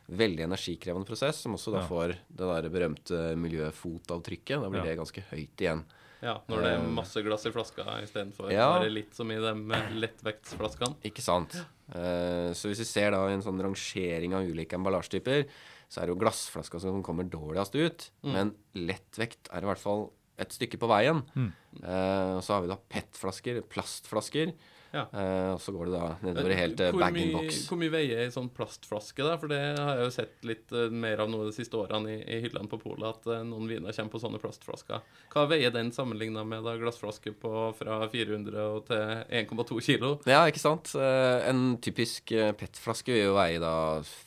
Veldig 0.08 0.44
energikrevende 0.46 1.06
prosess, 1.08 1.36
som 1.42 1.54
også 1.56 1.72
da 1.74 1.80
Ja. 1.80 1.86
får 1.88 2.08
det 2.30 2.46
der 2.46 2.68
berømte 2.70 3.36
miljøfotavtrykket. 3.36 4.60
Da 4.62 4.68
blir 4.70 4.84
Ja. 4.84 4.84
det 4.84 4.98
ganske 4.98 5.22
høyt 5.32 5.56
igjen. 5.56 5.84
ja. 6.22 6.40
Når 6.48 6.62
det 6.62 6.66
er 6.72 6.78
Eh, 6.78 6.88
masse 6.88 7.22
glass 7.22 7.44
i 7.46 7.50
flaska 7.50 7.82
istedenfor 8.02 8.50
Ja. 8.52 8.78
bare 8.78 8.90
litt 8.90 9.14
som 9.14 9.30
i 9.30 9.34
de 9.34 9.54
lettvektsflaskene. 10.00 10.96
Ikke 11.04 11.20
sant. 11.22 11.54
Eh, 11.94 12.52
så 12.54 12.68
hvis 12.70 12.78
vi 12.78 12.84
ser 12.84 13.10
da 13.10 13.26
en 13.28 13.42
sånn 13.42 13.60
rangering 13.60 14.32
av 14.34 14.42
ulike 14.48 14.74
emballasjetyper, 14.74 15.46
så 15.88 16.02
er 16.02 16.06
det 16.06 16.14
jo 16.16 16.20
glassflaska 16.20 16.80
som 16.80 17.02
kommer 17.02 17.24
dårligst 17.28 17.74
ut. 17.74 18.10
Men 18.24 18.54
lettvekt 18.74 19.48
er 19.52 19.62
i 19.62 19.66
hvert 19.66 19.78
fall 19.78 20.10
et 20.38 20.48
stykke 20.50 20.78
på 20.78 20.88
veien. 20.88 21.22
Mm. 21.34 21.52
Uh, 21.82 22.36
og 22.36 22.42
så 22.42 22.54
har 22.54 22.62
vi 22.62 22.68
da 22.68 22.76
PET-flasker, 22.90 23.62
plastflasker. 23.68 24.52
Ja. 24.96 25.02
Eh, 25.12 25.50
og 25.54 25.60
så 25.60 25.74
går 25.76 25.90
det 25.90 25.94
da 25.98 26.06
nedover 26.24 26.54
helt 26.56 26.80
eh, 26.80 26.90
Hvor 26.94 27.02
mye- 27.02 27.12
bag-in-box. 27.12 27.58
Hvor 27.68 27.80
mye 27.82 27.92
veier 27.92 28.22
ei 28.24 28.30
sånn 28.32 28.48
plastflaske, 28.56 29.22
da? 29.26 29.34
For 29.42 29.52
det 29.52 29.60
har 29.76 29.98
jeg 30.00 30.06
jo 30.08 30.14
sett 30.16 30.46
litt 30.48 30.72
eh, 30.72 30.88
mer 31.04 31.20
av 31.24 31.28
nå 31.32 31.42
de 31.44 31.52
siste 31.56 31.76
årene 31.76 32.14
i, 32.14 32.18
i 32.36 32.40
hyllene 32.46 32.70
på 32.72 32.78
polet, 32.80 33.06
at 33.12 33.28
eh, 33.34 33.42
noen 33.46 33.68
viner 33.70 33.92
kommer 33.96 34.14
på 34.16 34.22
sånne 34.24 34.40
plastflasker. 34.42 35.04
Hva 35.34 35.44
veier 35.50 35.74
den 35.74 35.92
sammenligna 35.94 36.46
med 36.48 36.64
da 36.66 36.76
glassflaske 36.80 37.34
på 37.42 37.52
fra 37.78 38.00
400 38.12 38.66
til 38.88 39.04
1,2 39.44 39.82
kilo? 39.90 40.14
Ja, 40.30 40.42
ikke 40.48 40.62
sant. 40.64 40.94
Eh, 40.96 41.48
en 41.50 41.76
typisk 41.84 42.32
eh, 42.32 42.54
PET-flaske 42.56 43.12
vil 43.12 43.28
jo 43.28 43.36
veie 43.36 43.60
da 43.62 43.74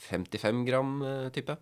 55 0.09 0.63
gram, 0.69 0.93
eh, 1.01 1.29
type. 1.35 1.57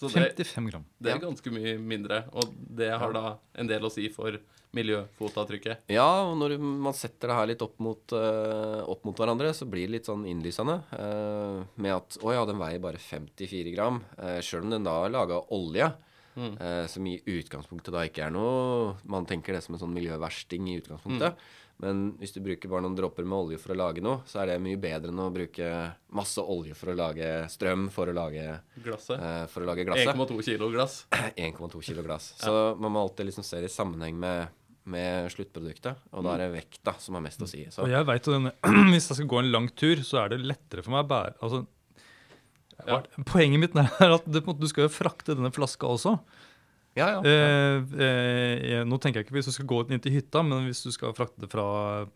Så 0.00 0.08
55 0.12 0.70
gram. 0.70 0.86
det 0.98 1.12
er 1.12 1.20
ganske 1.22 1.52
mye 1.52 1.76
mindre, 1.78 2.24
og 2.32 2.54
det 2.56 2.90
har 2.90 3.12
da 3.16 3.36
en 3.60 3.70
del 3.70 3.84
å 3.84 3.92
si 3.92 4.08
for 4.14 4.38
miljøfotavtrykket. 4.76 5.88
Ja, 5.90 6.06
og 6.28 6.36
når 6.38 6.54
man 6.62 6.94
setter 6.94 7.32
det 7.32 7.38
her 7.38 7.48
litt 7.50 7.64
opp 7.64 7.80
mot, 7.82 8.14
uh, 8.14 8.86
opp 8.90 9.02
mot 9.08 9.18
hverandre, 9.18 9.50
så 9.56 9.66
blir 9.66 9.88
det 9.88 9.96
litt 9.96 10.10
sånn 10.10 10.26
innlysende. 10.30 10.78
uh, 10.94 11.64
med 11.74 11.96
at 11.96 12.20
å 12.22 12.34
ja, 12.36 12.44
den 12.46 12.60
veier 12.60 12.82
bare 12.82 13.00
54 13.02 13.74
gram. 13.74 13.98
Uh, 14.14 14.38
Sjøl 14.44 14.68
om 14.68 14.76
den 14.76 14.86
da 14.86 14.94
er 15.04 15.16
laga 15.16 15.40
av 15.40 15.50
olje, 15.56 15.90
eh, 16.40 16.86
som 16.86 17.06
i 17.06 17.16
utgangspunktet 17.26 17.92
da 17.92 18.04
ikke 18.06 18.22
er 18.28 18.30
noe 18.32 18.94
Man 19.10 19.26
tenker 19.28 19.52
det 19.52 19.64
som 19.64 19.74
en 19.74 19.80
sånn 19.82 19.92
miljøversting 19.96 20.68
i 20.70 20.78
utgangspunktet. 20.80 21.36
Men 21.80 22.00
hvis 22.20 22.34
du 22.34 22.42
bruker 22.44 22.68
bare 22.68 22.84
noen 22.84 22.96
dråper 22.98 23.24
med 23.24 23.38
olje 23.38 23.58
for 23.62 23.72
å 23.72 23.78
lage 23.78 24.02
noe, 24.04 24.20
så 24.28 24.42
er 24.42 24.50
det 24.50 24.58
mye 24.60 24.76
bedre 24.80 25.08
enn 25.08 25.22
å 25.24 25.30
bruke 25.32 25.68
masse 26.16 26.42
olje 26.44 26.74
for 26.76 26.92
å 26.92 26.96
lage 26.98 27.28
strøm 27.48 27.86
for 27.94 28.10
å 28.12 28.14
lage, 28.16 28.44
Glasset. 28.84 29.16
eh, 29.16 29.44
for 29.48 29.64
å 29.64 29.70
lage 29.70 29.86
glasset. 29.88 30.12
1,2 30.12 30.44
kilo 30.44 30.68
glass. 30.74 30.98
1,2 31.40 31.80
kilo 31.86 32.04
glass. 32.04 32.34
Så 32.42 32.52
man 32.76 32.92
må 32.92 33.00
alltid 33.06 33.30
liksom 33.30 33.46
se 33.48 33.62
det 33.64 33.70
i 33.70 33.72
sammenheng 33.72 34.18
med, 34.20 34.52
med 34.92 35.30
sluttproduktet. 35.32 36.04
Og 36.12 36.26
da 36.26 36.34
er 36.36 36.44
det 36.44 36.50
vekta 36.58 36.98
som 37.00 37.16
har 37.16 37.24
mest 37.24 37.40
å 37.40 37.48
si. 37.48 37.64
Så 37.72 37.86
Og 37.86 37.92
jeg 37.94 38.08
vet 38.12 38.28
at 38.28 38.36
denne, 38.36 38.52
Hvis 38.92 39.08
jeg 39.08 39.22
skal 39.22 39.30
gå 39.32 39.40
en 39.40 39.52
lang 39.56 39.70
tur, 39.72 40.04
så 40.04 40.24
er 40.26 40.34
det 40.34 40.42
lettere 40.44 40.84
for 40.84 40.92
meg 40.98 41.06
å 41.06 41.12
bære 41.14 41.36
altså, 41.40 41.64
Ja. 42.88 43.00
Poenget 43.28 43.60
mitt 43.60 43.74
er 43.76 44.14
at 44.20 44.28
du 44.28 44.68
skal 44.68 44.86
jo 44.86 44.92
frakte 44.92 45.34
denne 45.36 45.50
flaska 45.52 45.88
også. 45.88 46.18
Ja, 46.98 47.06
ja. 47.14 47.20
Eh, 47.22 47.94
eh, 48.02 48.82
nå 48.84 48.98
tenker 49.00 49.20
jeg 49.20 49.26
ikke 49.28 49.36
hvis 49.38 49.50
du 49.50 49.54
skal 49.54 49.68
gå 49.70 49.80
inn 49.90 50.02
til 50.02 50.12
hytta, 50.16 50.42
men 50.46 50.66
hvis 50.66 50.82
du 50.86 50.90
skal 50.94 51.14
frakte 51.16 51.44
det 51.44 51.50
fra 51.52 51.64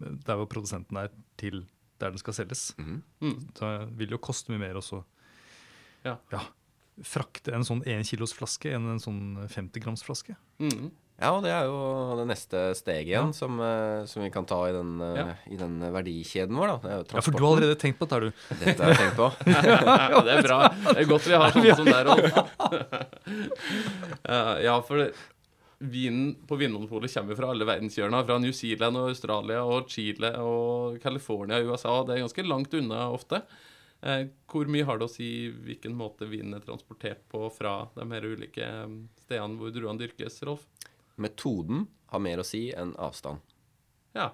der 0.00 0.40
hvor 0.40 0.49
produsenten 0.50 0.99
er, 0.99 1.12
til 1.40 1.62
der 2.02 2.11
den 2.11 2.19
skal 2.19 2.35
selges. 2.35 2.73
Mhm. 2.78 3.00
Mm. 3.23 3.37
Så 3.54 3.71
vil 3.95 4.11
det 4.11 4.16
jo 4.19 4.23
koste 4.23 4.50
mye 4.52 4.59
mer 4.64 4.75
også 4.81 5.04
Ja. 6.04 6.16
frakte 7.02 7.54
en 7.54 7.64
sånn 7.66 7.81
1 7.87 8.04
kilos 8.07 8.35
flaske 8.37 8.71
enn 8.75 8.85
en 8.93 9.00
sånn 9.02 9.49
50 9.49 9.81
grams 9.83 10.02
flaske. 10.04 10.37
Mm. 10.62 10.90
Ja, 11.25 11.31
og 11.35 11.43
det 11.45 11.50
er 11.54 11.64
jo 11.66 11.78
det 12.21 12.26
neste 12.31 12.61
steget 12.78 13.09
igjen 13.11 13.33
som, 13.37 13.57
eh, 13.64 14.04
som 14.11 14.23
vi 14.25 14.31
kan 14.35 14.45
ta 14.49 14.59
i 14.69 14.73
den, 14.76 14.93
eh, 15.00 15.16
Ja. 15.21 15.26
i 15.50 15.57
den 15.61 15.78
verdikjeden 15.95 16.57
vår. 16.61 16.75
da. 16.75 16.76
Det 16.85 16.90
er 16.93 16.97
jo 17.00 17.04
Ja, 17.16 17.21
for 17.25 17.31
du 17.33 17.45
har 17.45 17.57
allerede 17.57 17.78
tenkt 17.81 17.99
på 17.99 18.07
dette, 18.07 18.14
har 18.14 18.21
du? 18.21 18.33
Dette 18.64 18.83
har 18.85 18.93
jeg 18.93 19.00
tenkt 19.02 19.16
på. 19.16 19.28
ja, 20.14 20.23
det 20.28 20.35
er 20.38 20.43
bra. 20.49 20.61
Det 20.93 20.97
er 21.02 21.11
godt 21.11 21.28
vi 21.28 21.38
har 21.40 21.54
sånne 21.57 21.76
som 21.81 21.87
deg, 21.88 22.02
Rolf. 22.07 22.25
Eh, 24.25 24.62
ja, 24.64 24.75
for 24.85 25.09
vinen 25.85 26.35
på 26.49 26.57
Vinmonopolet 26.57 27.12
kommer 27.14 27.37
fra 27.37 27.50
alle 27.52 27.66
verdenshjørner. 27.69 28.25
Fra 28.28 28.38
New 28.40 28.52
Zealand 28.57 28.97
og 29.00 29.11
Australia 29.12 29.62
og 29.66 29.88
Chile 29.93 30.31
og 30.40 30.99
California 31.02 31.59
og 31.61 31.75
USA. 31.75 31.99
Det 32.09 32.16
er 32.16 32.25
ganske 32.25 32.47
langt 32.49 32.75
unna 32.78 33.07
ofte. 33.12 33.43
Eh, 34.04 34.26
hvor 34.50 34.69
mye 34.69 34.85
har 34.85 34.99
det 35.00 35.07
å 35.09 35.12
si 35.12 35.28
hvilken 35.50 35.95
måte 35.97 36.26
vinen 36.28 36.54
er 36.59 36.64
transportert 36.64 37.23
på 37.33 37.47
fra 37.52 37.87
de 37.97 38.04
her 38.12 38.26
ulike 38.28 38.66
stedene 39.25 39.57
hvor 39.61 39.73
druene 39.73 40.00
dyrkes, 40.02 40.43
Rolf? 40.45 40.66
Metoden 41.16 41.87
har 42.12 42.23
mer 42.23 42.38
å 42.42 42.47
si 42.47 42.68
enn 42.75 42.94
avstand. 43.00 43.38
Ja. 44.14 44.30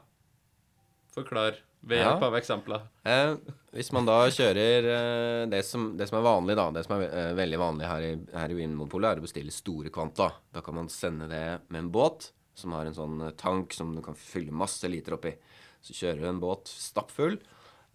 Forklar 1.14 1.56
ved 1.80 1.98
Ja. 1.98 2.10
hjelp 2.12 2.22
av 2.28 2.34
eksempler. 2.36 2.82
Eh, 3.04 3.36
hvis 3.72 3.90
man 3.92 4.04
da 4.06 4.18
kjører 4.30 4.84
eh, 4.90 5.46
det, 5.50 5.62
som, 5.64 5.96
det 5.96 6.06
som 6.10 6.18
er 6.20 6.26
vanlig, 6.26 6.56
da, 6.58 6.68
det 6.70 6.84
som 6.86 6.96
er 6.98 7.06
eh, 7.08 7.30
veldig 7.38 7.58
vanlig 7.58 7.88
her 7.88 8.04
i, 8.04 8.12
her 8.36 8.52
i 8.52 8.58
Vinmonopolet, 8.58 9.10
er 9.16 9.22
å 9.22 9.24
bestille 9.24 9.54
store 9.54 9.90
kvanta. 9.94 10.30
Da 10.52 10.60
kan 10.62 10.76
man 10.76 10.88
sende 10.92 11.28
det 11.30 11.42
med 11.68 11.78
en 11.86 11.90
båt 11.94 12.30
som 12.54 12.74
har 12.76 12.84
en 12.86 12.94
sånn 12.96 13.20
eh, 13.26 13.32
tank 13.40 13.72
som 13.74 13.94
du 13.96 14.02
kan 14.04 14.14
fylle 14.18 14.52
masse 14.52 14.86
liter 14.92 15.16
oppi. 15.16 15.32
Så 15.80 15.96
kjører 15.96 16.20
du 16.20 16.28
en 16.28 16.42
båt 16.42 16.68
stappfull. 16.68 17.38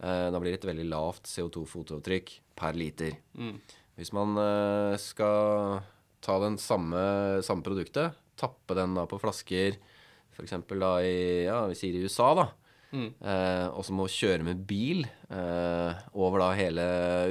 Eh, 0.02 0.26
da 0.34 0.40
blir 0.42 0.52
det 0.52 0.60
et 0.64 0.70
veldig 0.74 0.88
lavt 0.90 1.30
CO2-fotavtrykk 1.30 2.34
per 2.58 2.76
liter. 2.76 3.14
Mm. 3.38 3.60
Hvis 3.96 4.10
man 4.12 4.34
eh, 4.42 4.96
skal 5.00 5.78
ta 6.26 6.40
den 6.42 6.58
samme, 6.60 7.40
samme 7.46 7.64
produktet, 7.64 8.12
tappe 8.36 8.76
den 8.78 8.94
da 8.98 9.06
på 9.08 9.18
flasker, 9.22 9.78
f.eks. 10.36 10.52
i 10.52 11.44
ja, 11.46 11.62
vi 11.70 11.74
sier 11.78 11.96
i 11.98 12.04
USA, 12.06 12.34
da, 12.34 12.48
Mm. 12.94 13.08
eh, 13.20 13.66
og 13.74 13.82
så 13.84 13.92
må 13.92 14.04
kjøre 14.06 14.44
med 14.46 14.60
bil 14.64 15.02
eh, 15.04 15.94
over 16.14 16.38
da 16.38 16.52
hele 16.54 16.84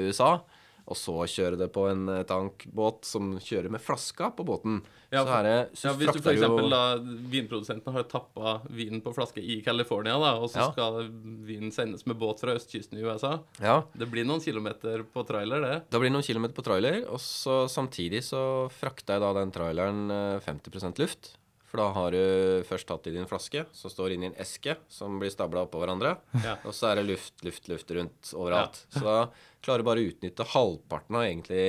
USA, 0.04 0.42
og 0.86 0.96
så 1.00 1.16
kjøre 1.26 1.58
det 1.58 1.72
på 1.74 1.88
en 1.90 2.08
eh, 2.10 2.24
tankbåt 2.30 3.06
som 3.10 3.34
kjører 3.42 3.72
med 3.74 3.82
flaska 3.82 4.32
på 4.38 4.46
båten, 4.46 4.82
Ja, 5.14 5.22
så 5.24 5.36
er 5.38 5.44
det 5.46 5.78
så 5.78 5.88
Ja, 5.88 5.94
Hvis 5.94 6.12
du 6.14 6.20
f.eks. 6.20 6.42
jo- 6.42 7.30
vinprodusenten 7.32 7.94
har 7.94 8.04
tappa 8.10 8.56
vinen 8.70 9.02
på 9.06 9.14
flaske 9.16 9.38
i 9.40 9.62
California, 9.64 10.18
da, 10.20 10.34
og 10.42 10.50
så 10.50 10.60
Ja. 10.60 10.72
skal 10.72 11.08
vinen 11.46 11.72
sendes 11.72 12.06
med 12.06 12.18
båt 12.18 12.40
fra 12.42 12.56
østkysten 12.58 12.98
i 13.00 13.04
USA 13.06 13.40
Ja, 13.62 13.84
Det 13.96 14.10
blir 14.12 14.26
noen 14.26 14.42
kilometer 14.42 15.04
på 15.04 15.26
trailer, 15.26 15.62
det. 15.62 15.84
Det 15.90 16.00
blir 16.02 16.12
noen 16.12 16.24
kilometer 16.26 16.54
på 16.54 16.64
trailer, 16.66 17.06
og 17.10 17.20
så 17.20 17.66
samtidig 17.70 18.22
så 18.24 18.70
frakter 18.70 19.14
jeg 19.16 19.22
da 19.22 19.34
den 19.34 19.52
traileren 19.52 20.12
eh, 20.12 20.40
50% 20.42 21.00
luft. 21.00 21.38
For 21.76 21.82
da 21.84 21.92
har 21.92 22.14
du 22.16 22.64
først 22.70 22.88
tatt 22.88 23.08
i 23.10 23.12
din 23.12 23.26
flaske, 23.28 23.66
som 23.76 23.92
står 23.92 24.14
inni 24.16 24.30
en 24.30 24.38
eske 24.40 24.78
som 24.88 25.18
blir 25.20 25.28
stabla 25.34 25.66
oppå 25.66 25.82
hverandre. 25.82 26.14
Ja. 26.40 26.54
Og 26.64 26.72
så 26.72 26.88
er 26.94 27.02
det 27.02 27.10
luft, 27.10 27.34
luft, 27.44 27.68
luft 27.68 27.92
rundt 27.92 28.30
overalt. 28.32 28.80
Så 28.96 29.02
da 29.04 29.18
klarer 29.66 29.84
du 29.84 29.88
bare 29.90 30.00
å 30.00 30.08
utnytte 30.08 30.46
halvparten 30.54 31.18
av 31.20 31.26
egentlig 31.28 31.66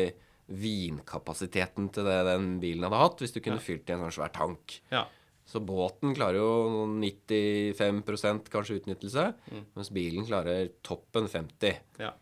vinkapasiteten 0.47 1.89
til 1.91 2.07
det 2.07 2.21
den 2.29 2.47
bilen 2.63 2.87
hadde 2.87 3.01
hatt, 3.03 3.19
hvis 3.19 3.35
du 3.35 3.41
kunne 3.43 3.59
Ja. 3.59 3.67
fylt 3.67 3.91
i 3.91 3.95
en 3.97 4.05
sånn 4.07 4.15
svær 4.15 4.31
tank. 4.33 4.79
Ja. 4.95 5.07
Så 5.45 5.59
båten 5.59 6.15
klarer 6.15 6.39
jo 6.39 6.71
noen 6.71 7.01
95 7.03 8.47
kanskje 8.51 8.79
utnyttelse, 8.81 9.35
Mm. 9.51 9.65
mens 9.75 9.91
bilen 9.91 10.25
klarer 10.25 10.71
toppen 10.85 11.27
50 11.29 11.81
Ja. 11.99 12.13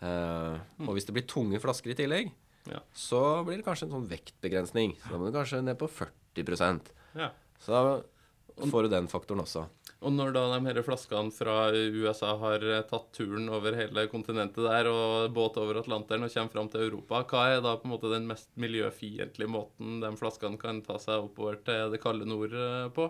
Eh, 0.00 0.60
og 0.86 0.94
hvis 0.94 1.06
det 1.06 1.14
blir 1.14 1.26
tunge 1.26 1.58
flasker 1.60 1.90
i 1.90 1.94
tillegg, 1.94 2.30
Ja. 2.70 2.78
så 2.94 3.44
blir 3.44 3.56
det 3.56 3.64
kanskje 3.64 3.84
en 3.90 3.90
sånn 3.98 4.08
vektbegrensning. 4.08 4.96
Så 5.02 5.10
da 5.10 5.18
må 5.18 5.26
du 5.26 5.32
kanskje 5.38 5.64
ned 5.64 5.76
på 5.78 5.88
40 5.90 6.92
ja. 7.18 7.30
Så 7.62 7.72
da 7.72 8.66
får 8.70 8.82
du 8.86 8.88
den 8.92 9.06
faktoren 9.08 9.42
også. 9.44 9.66
Og 10.02 10.10
når 10.10 10.32
da 10.34 10.40
de 10.50 10.66
her 10.66 10.80
flaskene 10.82 11.30
fra 11.30 11.68
USA 11.70 12.32
har 12.40 12.64
eh, 12.66 12.80
tatt 12.90 13.12
turen 13.14 13.46
over 13.54 13.76
hele 13.78 14.08
kontinentet 14.10 14.64
der, 14.66 14.88
og 14.90 15.28
båt 15.36 15.60
over 15.62 15.78
Atlanteren 15.78 16.26
og 16.26 16.32
kommer 16.34 16.50
fram 16.56 16.70
til 16.72 16.88
Europa, 16.88 17.20
hva 17.30 17.44
er 17.52 17.62
da 17.62 17.76
på 17.78 17.86
en 17.86 17.92
måte 17.94 18.10
den 18.10 18.26
mest 18.26 18.50
miljøfiendtlige 18.58 19.50
måten 19.50 20.00
de 20.02 20.10
flaskene 20.18 20.58
kan 20.58 20.82
ta 20.82 20.98
seg 20.98 21.22
oppover 21.28 21.60
til 21.62 21.94
det 21.94 22.02
kalde 22.02 22.26
nord 22.26 22.50
eh, 22.56 22.88
på? 22.96 23.06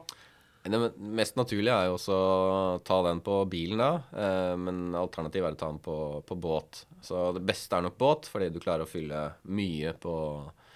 Det 0.62 0.78
mest 1.00 1.34
naturlige 1.40 1.74
er 1.74 1.88
jo 1.88 1.96
også 1.96 2.14
å 2.14 2.58
ta 2.86 3.00
den 3.08 3.18
på 3.24 3.40
bilen 3.50 3.80
da, 3.82 3.88
eh, 4.12 4.52
men 4.60 4.92
alternativet 4.94 5.48
er 5.48 5.56
å 5.56 5.60
ta 5.64 5.70
den 5.72 5.80
på, 5.82 5.96
på 6.28 6.36
båt. 6.38 6.84
Så 7.02 7.30
det 7.34 7.42
beste 7.48 7.80
er 7.80 7.88
nok 7.88 7.96
båt, 7.98 8.28
fordi 8.30 8.52
du 8.54 8.60
klarer 8.62 8.84
å 8.84 8.90
fylle 8.92 9.24
mye 9.48 9.96
på, 9.98 10.14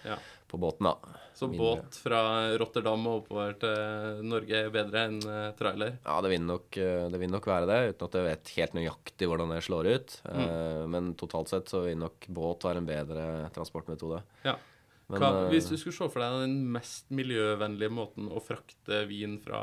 Ja. 0.08 0.16
på 0.48 0.58
båten 0.58 0.88
da. 0.88 0.96
Så 1.36 1.50
Mindre. 1.50 1.82
båt 1.84 1.96
fra 2.00 2.18
Rotterdam 2.56 3.02
og 3.10 3.18
oppover 3.20 3.56
til 3.60 4.22
Norge 4.24 4.56
er 4.56 4.70
bedre 4.72 5.02
enn 5.10 5.18
eh, 5.20 5.50
trailer? 5.58 5.98
Ja, 6.06 6.14
det 6.24 6.30
vil, 6.32 6.40
nok, 6.48 6.78
eh, 6.80 7.08
det 7.12 7.18
vil 7.20 7.28
nok 7.34 7.48
være 7.50 7.66
det, 7.68 7.80
uten 7.92 8.06
at 8.08 8.14
jeg 8.16 8.24
vet 8.24 8.52
helt 8.56 8.76
nøyaktig 8.78 9.28
hvordan 9.28 9.52
det 9.52 9.58
slår 9.66 9.88
ut. 9.92 10.14
Mm. 10.24 10.40
Eh, 10.46 10.80
Men 10.94 11.10
totalt 11.20 11.52
sett 11.52 11.68
så 11.68 11.82
vil 11.84 11.98
nok 12.00 12.24
båt 12.32 12.64
være 12.64 12.80
en 12.80 12.88
bedre 12.88 13.26
transportmetode. 13.52 14.22
Ja. 14.48 14.56
Men, 15.12 15.20
Hva, 15.22 15.28
hvis 15.52 15.68
du 15.70 15.76
skulle 15.76 15.94
se 15.94 16.08
for 16.10 16.24
deg 16.24 16.38
den 16.46 16.56
mest 16.74 17.12
miljøvennlige 17.14 17.92
måten 17.94 18.30
å 18.32 18.40
frakte 18.42 19.04
vin 19.06 19.36
fra 19.44 19.60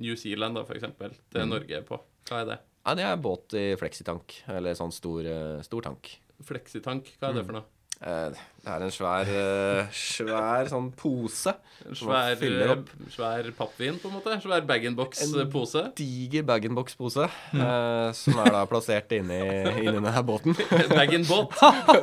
New 0.00 0.16
Zealand 0.18 0.56
da, 0.56 0.64
for 0.66 0.74
eksempel, 0.80 1.12
til 1.30 1.44
mm. 1.44 1.52
Norge 1.52 1.82
på, 1.86 2.00
hva 2.30 2.40
er 2.40 2.48
det? 2.54 2.56
Ja, 2.88 2.94
det 2.96 3.04
er 3.06 3.20
båt 3.20 3.54
i 3.60 3.66
fleksitank, 3.78 4.38
eller 4.48 4.72
sånn 4.74 4.90
stor, 4.96 5.28
stor 5.68 5.84
tank. 5.84 6.14
Fleksitank, 6.42 7.12
hva 7.20 7.28
er 7.28 7.36
Mm. 7.36 7.38
det 7.38 7.44
for 7.46 7.58
noe? 7.60 7.68
Eh, 8.00 8.30
Det 8.60 8.68
er 8.68 8.82
en 8.84 8.90
svær, 8.92 9.24
eh, 9.24 9.86
svær 9.90 10.68
sånn 10.68 10.90
pose. 10.92 11.54
En 11.88 11.94
Som 11.96 12.08
svær, 12.10 12.34
fyller 12.36 12.70
opp. 12.74 12.88
eh, 12.92 13.06
svær 13.12 13.46
pappvin, 13.56 13.96
på 13.98 14.08
en 14.10 14.14
måte? 14.18 14.34
Svær 14.42 14.60
bag-in-box-pose? 14.68 15.94
Diger 15.96 16.42
bag-in-box-pose 16.44 17.24
eh, 17.24 18.12
som 18.12 18.38
er 18.42 18.50
da 18.52 18.66
plassert 18.68 19.08
inni, 19.16 19.40
inni 19.80 19.94
denne 19.96 20.22
båten. 20.28 20.52
Bag-in-båt? 20.92 21.56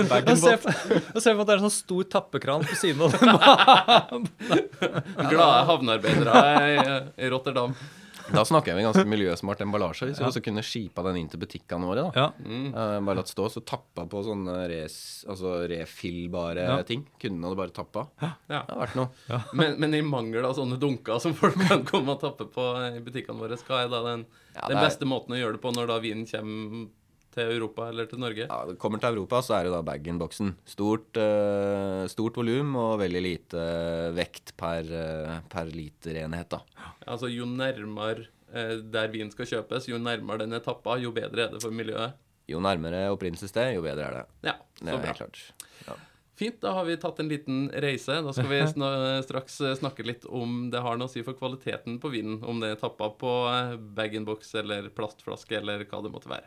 bag 0.10 0.25
jeg 0.34 0.38
ser 0.42 0.58
for 0.58 0.72
at 1.46 1.48
det 1.48 1.54
er 1.54 1.62
en 1.62 1.68
sånn 1.70 1.77
stor 1.77 2.04
tappekran 2.18 2.66
på 2.66 2.74
siden 2.82 3.06
av 3.06 3.13
den. 4.10 4.27
Glade 5.30 5.62
havnearbeidere 5.70 6.42
i, 6.74 7.24
i 7.25 7.30
Rotterdam. 7.30 7.77
Da 8.34 8.43
snakker 8.46 8.75
vi 8.75 8.84
ganske 8.84 9.05
miljøsmart 9.07 9.62
emballasje. 9.63 10.07
Hvis 10.10 10.19
vi 10.19 10.25
også 10.27 10.41
kunne 10.43 10.63
skipa 10.65 11.03
den 11.07 11.17
inn 11.22 11.29
til 11.31 11.39
butikkene 11.39 11.88
våre. 11.88 12.03
da 12.12 12.12
Ja. 12.19 12.27
Mm. 12.43 12.67
Eh, 12.74 13.00
bare 13.07 13.15
latt 13.22 13.31
stå, 13.31 13.46
så 13.50 13.63
tappa 13.63 14.05
på 14.10 14.24
sånne 14.25 14.67
res, 14.67 15.25
altså 15.27 15.67
refillbare 15.72 16.65
Ja. 16.67 16.81
ting. 16.84 17.05
Kundene 17.19 17.48
hadde 17.48 17.57
bare 17.57 17.69
tappa. 17.75 18.07
Ja. 18.22 18.31
Det 18.48 18.55
har 18.67 18.88
vært 18.88 18.96
noe. 18.96 19.10
Men, 19.53 19.79
men 19.79 19.93
i 19.93 20.01
mangel 20.01 20.46
av 20.46 20.55
sånne 20.55 20.77
dunker 20.79 21.19
som 21.24 21.34
folk 21.34 21.55
kan 21.67 21.86
komme 21.86 22.10
og 22.15 22.22
tappe 22.22 22.46
på 22.51 22.67
i 22.98 23.00
butikkene 23.00 23.39
våre, 23.39 23.57
hva 23.57 23.84
er 23.86 23.89
da 23.89 24.03
den, 24.03 24.25
Ja, 24.55 24.67
den 24.67 24.77
er- 24.77 24.86
beste 24.89 25.05
måten 25.05 25.36
å 25.36 25.39
gjøre 25.39 25.53
det 25.53 25.62
på 25.62 25.74
når 25.74 25.88
da 25.88 26.00
vinen 26.00 26.25
kommer 26.25 26.89
til 27.38 27.51
Europa 27.53 27.88
eller 27.91 28.10
til 28.10 28.20
Norge? 28.22 28.48
Ja, 28.50 28.60
det 28.67 28.77
kommer 28.82 29.00
til 29.03 29.13
Europa, 29.15 29.39
så 29.46 29.56
er 29.60 29.67
det 29.70 29.74
da 29.75 29.82
bag-in-boksen. 29.86 30.56
Stort, 30.67 31.20
uh, 31.22 32.03
stort 32.12 32.39
volum 32.41 32.74
og 32.82 32.98
veldig 33.03 33.22
lite 33.24 33.65
vekt 34.17 34.56
per, 34.60 34.89
uh, 34.91 35.38
per 35.53 35.70
literenhet, 35.74 36.50
da. 36.58 36.62
Altså 37.08 37.29
Jo 37.32 37.46
nærmere 37.50 38.25
uh, 38.51 38.77
der 38.82 39.13
vinen 39.13 39.32
skal 39.34 39.48
kjøpes, 39.53 39.88
jo 39.91 40.01
nærmere 40.01 40.44
den 40.46 40.58
er 40.58 40.65
tappa, 40.65 40.98
jo 41.01 41.13
bedre 41.15 41.48
er 41.48 41.53
det 41.56 41.63
for 41.63 41.72
miljøet. 41.75 42.17
Jo 42.48 42.62
nærmere 42.63 43.10
opprinnelsessted, 43.12 43.74
jo 43.75 43.82
bedre 43.84 44.06
er 44.08 44.22
det. 44.22 44.27
Ja, 44.51 44.53
Det 44.79 44.88
så 44.88 44.94
er 44.96 45.01
bra. 45.03 45.15
klart. 45.20 45.39
Ja. 45.88 45.96
Fint, 46.38 46.60
da 46.62 46.72
har 46.77 46.86
vi 46.86 46.96
tatt 47.01 47.17
en 47.20 47.27
liten 47.32 47.63
reise. 47.82 48.20
Da 48.24 48.32
skal 48.32 48.48
vi 48.51 48.60
straks 49.27 49.56
eh, 49.65 49.74
snakke 49.75 50.06
litt 50.06 50.24
om 50.29 50.67
det 50.72 50.84
har 50.86 50.96
noe 51.01 51.10
å 51.10 51.12
si 51.12 51.24
for 51.25 51.34
kvaliteten 51.36 51.98
på 52.00 52.12
vinen. 52.13 52.38
Om 52.46 52.62
det 52.62 52.70
er 52.75 52.79
tappa 52.79 53.10
på 53.20 53.32
eh, 53.50 53.74
bag-in-box 53.98 54.53
eller 54.62 54.88
plastflaske 54.96 55.58
eller 55.58 55.82
hva 55.89 56.00
det 56.06 56.13
måtte 56.13 56.29
være. 56.32 56.46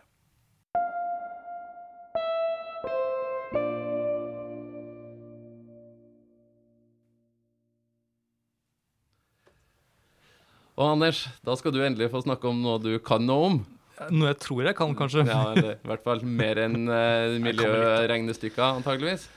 Og 10.81 10.87
Anders, 10.87 11.27
da 11.45 11.53
skal 11.61 11.75
du 11.75 11.83
endelig 11.85 12.09
få 12.13 12.23
snakke 12.25 12.49
om 12.49 12.63
noe 12.65 12.81
du 12.81 12.95
kan 13.05 13.25
noe 13.29 13.47
om. 13.51 13.61
Noe 14.09 14.31
jeg 14.31 14.41
tror 14.41 14.65
jeg 14.65 14.79
kan, 14.79 14.95
kanskje. 14.97 15.27
Ja, 15.29 15.43
eller 15.53 15.75
i 15.77 15.91
hvert 15.91 16.07
fall 16.07 16.25
mer 16.25 16.63
enn 16.65 16.89
uh, 16.89 17.37
miljøregnestykker, 17.45 18.81
antageligvis. 18.81 19.29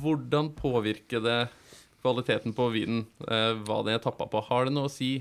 Hvordan 0.00 0.54
påvirker 0.56 1.20
det 1.20 1.40
kvaliteten 2.00 2.54
på 2.56 2.70
vinen, 2.72 3.04
uh, 3.28 3.58
hva 3.68 3.82
den 3.84 3.98
er 3.98 4.04
tappa 4.04 4.24
på? 4.30 4.40
Har 4.48 4.68
det 4.68 4.72
noe 4.72 4.88
å 4.88 4.92
si 4.92 5.18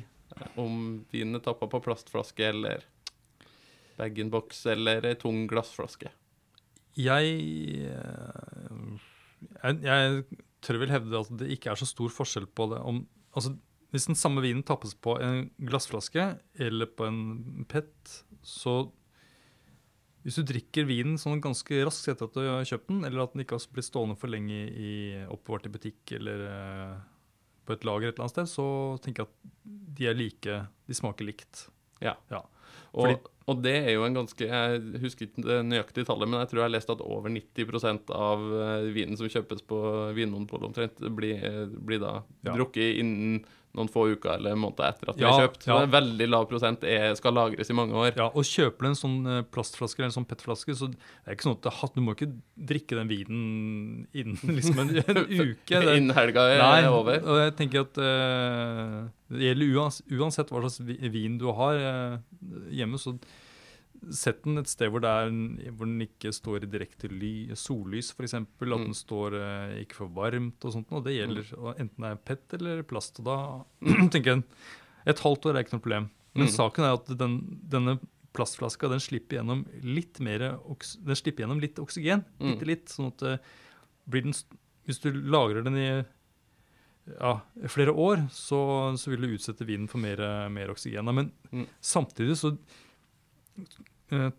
om 0.55 1.01
vinen 1.11 1.39
er 1.39 1.43
tappa 1.43 1.67
på 1.71 1.81
plastflaske 1.83 2.45
eller 2.47 2.85
bag-in-box 3.97 4.65
eller 4.73 5.05
ei 5.09 5.17
tung 5.19 5.45
glassflaske. 5.49 6.11
Jeg, 6.97 7.37
eh, 7.93 8.81
jeg 9.63 9.81
Jeg 9.83 10.23
tør 10.61 10.79
vel 10.81 10.89
hevde 10.89 11.19
at 11.19 11.29
det 11.39 11.51
ikke 11.53 11.71
er 11.71 11.79
så 11.79 11.85
stor 11.85 12.09
forskjell 12.09 12.47
på 12.47 12.71
det 12.73 12.81
om 12.81 13.05
Altså, 13.37 13.51
hvis 13.97 14.05
den 14.11 14.17
samme 14.19 14.43
vinen 14.45 14.61
tappes 14.67 14.93
på 15.01 15.15
en 15.25 15.47
glassflaske 15.57 16.27
eller 16.61 16.89
på 16.93 17.07
en 17.09 17.65
PET, 17.71 18.19
så 18.45 18.91
Hvis 20.27 20.35
du 20.41 20.43
drikker 20.43 20.83
vinen 20.89 21.15
sånn 21.15 21.39
ganske 21.39 21.77
raskt 21.87 22.09
etter 22.11 22.27
at 22.27 22.33
du 22.35 22.41
har 22.43 22.65
kjøpt 22.67 22.89
den, 22.91 23.05
eller 23.07 23.21
at 23.23 23.31
den 23.33 23.45
ikke 23.45 23.55
har 23.55 23.67
blitt 23.71 23.87
stående 23.87 24.17
for 24.19 24.27
lenge 24.27 24.57
i, 24.75 24.89
oppbevart 25.31 25.69
i 25.69 25.71
butikk 25.71 26.11
eller 26.17 26.41
eh, 26.49 26.97
på 27.67 27.75
et 27.77 27.85
lager 27.87 28.09
et 28.09 28.17
eller 28.17 28.25
annet 28.25 28.35
sted, 28.35 28.49
så 28.51 28.65
tenker 29.05 29.23
jeg 29.23 29.29
at 29.29 29.95
de 29.97 30.09
er 30.11 30.17
like 30.19 30.57
De 30.87 30.93
smaker 30.97 31.27
likt. 31.29 31.69
Ja. 32.03 32.17
Ja. 32.31 32.41
Og, 32.91 33.05
Fordi- 33.07 33.31
og 33.47 33.61
det 33.63 33.75
er 33.87 33.93
jo 33.95 34.03
en 34.03 34.13
ganske 34.19 34.43
Jeg 34.51 34.81
husker 35.01 35.27
ikke 35.29 35.45
det 35.47 35.61
nøyaktige 35.69 36.05
tallet, 36.09 36.27
men 36.27 36.41
jeg 36.43 36.49
tror 36.51 36.59
jeg 36.59 36.67
har 36.67 36.75
lest 36.75 36.89
at 36.91 37.01
over 37.07 37.29
90 37.31 38.11
av 38.11 38.43
eh, 38.51 38.91
vinen 38.91 39.15
som 39.15 39.31
kjøpes 39.31 39.63
på 39.63 39.79
Vinmonopolet 40.17 40.67
omtrent, 40.73 40.99
blir, 41.15 41.39
blir 41.71 42.03
da 42.03 42.17
Ja. 42.43 42.51
drukket 42.51 42.99
innen 42.99 43.45
noen 43.77 43.89
få 43.91 44.07
uker 44.13 44.37
eller 44.37 44.55
måneder 44.57 44.93
etter 44.93 45.11
at 45.11 45.17
de 45.17 45.23
Ja, 45.25 45.31
er 45.33 45.45
kjøpt. 45.45 45.65
Så 45.65 45.71
ja. 45.71 45.77
en 45.85 45.93
veldig 45.93 46.27
lav 46.29 46.47
prosent 46.49 46.85
er, 46.87 47.11
skal 47.19 47.35
lagres 47.37 47.69
i 47.69 47.75
mange 47.77 47.97
år. 47.97 48.11
Ja, 48.17 48.29
og 48.31 48.47
kjøper 48.47 48.87
du 48.87 48.89
en 48.89 48.99
sånn 48.99 49.17
eh, 49.29 49.41
plastflaske 49.53 50.01
eller 50.01 50.09
en 50.09 50.15
sånn 50.15 50.27
PET-flaske, 50.29 50.75
så 50.79 50.89
det 50.91 50.97
er 51.25 51.37
ikke 51.37 51.49
sånn 51.49 51.57
at 51.59 51.97
du 51.97 52.01
må 52.05 52.15
ikke 52.15 52.29
drikke 52.71 52.97
den 52.99 53.11
vinen 53.11 53.41
innen 54.17 54.55
liksom 54.57 54.81
en, 54.83 54.93
en 55.03 55.21
uke. 55.23 55.81
Innen 55.83 56.15
helga 56.17 56.47
er 56.53 56.63
nei, 56.63 56.79
over. 56.89 57.21
og 57.21 57.41
jeg 57.43 57.57
tenker 57.59 57.85
at 57.85 58.01
uh, 58.01 59.01
det 59.33 59.49
gjelder 59.51 59.75
uansett, 59.81 60.15
uansett 60.15 60.53
hva 60.53 60.63
slags 60.65 61.11
vin 61.13 61.37
du 61.41 61.49
har 61.57 61.83
uh, 61.83 62.17
hjemme, 62.73 63.01
så 63.01 63.17
sett 64.13 64.43
den 64.45 64.57
et 64.61 64.67
sted 64.69 64.89
hvor, 64.93 65.01
det 65.03 65.09
er, 65.09 65.71
hvor 65.75 65.85
den 65.89 66.01
ikke 66.05 66.31
står 66.33 66.63
i 66.63 66.69
direkte 66.71 67.09
ly, 67.11 67.53
sollys, 67.55 68.11
f.eks. 68.15 68.33
At 68.33 68.47
Mm. 68.61 68.85
den 68.87 68.93
står 68.97 69.33
eh, 69.39 69.81
ikke 69.83 69.95
for 70.01 70.07
varmt 70.15 70.63
og 70.65 70.73
sånt. 70.73 70.91
Og 70.91 71.03
det 71.05 71.15
gjelder 71.17 71.49
og 71.57 71.79
enten 71.79 72.03
det 72.05 72.11
er 72.11 72.21
PET 72.27 72.53
eller 72.59 72.83
plast. 72.83 73.19
Og 73.19 73.25
da 73.25 73.37
tenker 74.13 74.35
jeg 74.35 74.43
et 75.07 75.19
halvt 75.23 75.45
år 75.49 75.55
er 75.57 75.63
ikke 75.65 75.77
noe 75.77 75.85
problem. 75.87 76.09
Men 76.35 76.47
Mm. 76.47 76.53
saken 76.53 76.83
er 76.85 76.93
at 76.93 77.07
den, 77.17 77.37
denne 77.67 77.97
plastflaska 78.37 78.89
den 78.91 78.99
slipper 79.01 79.39
gjennom 79.39 79.65
litt 79.81 80.19
mer 80.21 80.39
den 80.59 81.15
slipper 81.17 81.41
gjennom 81.45 81.59
litt 81.63 81.79
oksygen. 81.81 82.23
Mm. 82.39 82.51
Bitte 82.53 82.67
litt. 82.69 82.85
Sånn 82.93 83.07
at 83.09 83.41
blir 84.07 84.21
den, 84.27 84.35
hvis 84.85 84.99
du 85.01 85.09
lagrer 85.11 85.63
den 85.65 85.75
i 85.81 85.87
ja, 87.17 87.39
flere 87.71 87.93
år, 87.95 88.25
så, 88.35 88.59
så 88.99 89.09
vil 89.13 89.21
du 89.23 89.33
utsette 89.37 89.65
vinen 89.65 89.87
for 89.87 89.97
mer, 90.03 90.19
mer 90.51 90.69
oksygen. 90.75 91.07
Men 91.15 91.31
Mm. 91.51 91.65
samtidig 91.81 92.35
så 92.37 92.51
eh, 93.57 93.63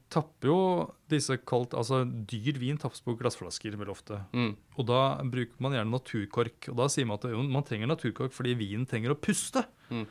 tapper 0.08 0.48
jo 0.48 0.94
disse 1.10 1.36
kaldt 1.44 1.74
Altså 1.76 1.98
dyr 2.26 2.56
vin 2.58 2.78
tappes 2.80 3.02
på 3.04 3.14
glassflasker 3.18 3.74
veldig 3.76 3.92
ofte. 3.92 4.20
Mm. 4.32 4.54
Og 4.78 4.86
da 4.88 5.00
bruker 5.28 5.60
man 5.60 5.72
gjerne 5.76 5.92
naturkork. 5.92 6.68
Og 6.72 6.76
da 6.76 6.86
sier 6.88 7.04
man 7.06 7.18
at 7.20 7.24
jo, 7.30 7.42
man 7.42 7.62
trenger 7.68 7.86
naturkork 7.90 8.32
fordi 8.32 8.54
vinen 8.56 8.86
trenger 8.88 9.12
å 9.12 9.18
puste. 9.20 9.66
Mm. 9.90 10.06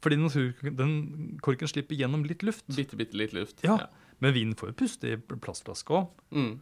Fordi 0.00 0.16
natur, 0.16 0.54
den 0.80 1.38
korken 1.44 1.68
slipper 1.68 1.94
gjennom 1.94 2.24
litt 2.24 2.40
luft. 2.42 2.64
Bitte, 2.72 2.96
bitte 2.96 3.18
litt 3.20 3.34
luft. 3.36 3.60
Ja. 3.62 3.76
Men 4.20 4.32
vinen 4.32 4.54
får 4.56 4.70
jo 4.72 4.78
puste 4.80 5.12
i 5.12 5.16
plastflaske 5.20 5.92
òg, 5.92 6.08
Mm. 6.32 6.60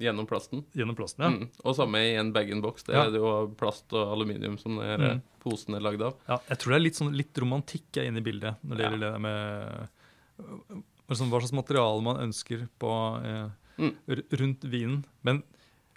Gjennom 0.00 0.26
plasten. 0.26 0.64
gjennom 0.74 0.96
plasten. 0.98 1.22
ja. 1.22 1.30
Mm. 1.30 1.50
Og 1.64 1.76
samme 1.76 1.96
i 2.02 2.16
en 2.18 2.32
bag-in-box. 2.32 2.82
Det 2.84 2.94
Ja. 2.96 3.04
er 3.06 3.10
det 3.12 3.20
jo 3.20 3.54
plast 3.56 3.92
og 3.92 4.12
aluminium 4.12 4.58
som 4.58 4.78
er 4.80 4.98
Mm. 4.98 5.22
posen 5.40 5.74
er 5.76 5.80
lagd 5.80 6.02
av. 6.02 6.16
Ja, 6.28 6.38
jeg 6.48 6.58
tror 6.58 6.70
det 6.72 6.76
er 6.76 6.84
litt, 6.84 6.94
sånn, 6.98 7.16
litt 7.16 7.32
romantikk 7.38 7.96
er 7.96 8.06
inne 8.10 8.18
i 8.18 8.20
bildet 8.20 8.56
når 8.64 8.76
det 8.76 8.84
Ja. 8.84 8.90
gjelder 8.90 9.12
det 9.12 9.20
med 9.20 10.82
sånn, 11.12 11.28
hva 11.30 11.40
slags 11.42 11.52
materiale 11.52 12.02
man 12.02 12.16
ønsker 12.16 12.68
på, 12.80 13.24
eh, 13.24 13.50
Mm. 13.76 13.94
rundt 14.38 14.60
vinen. 14.70 15.04
Men 15.24 15.42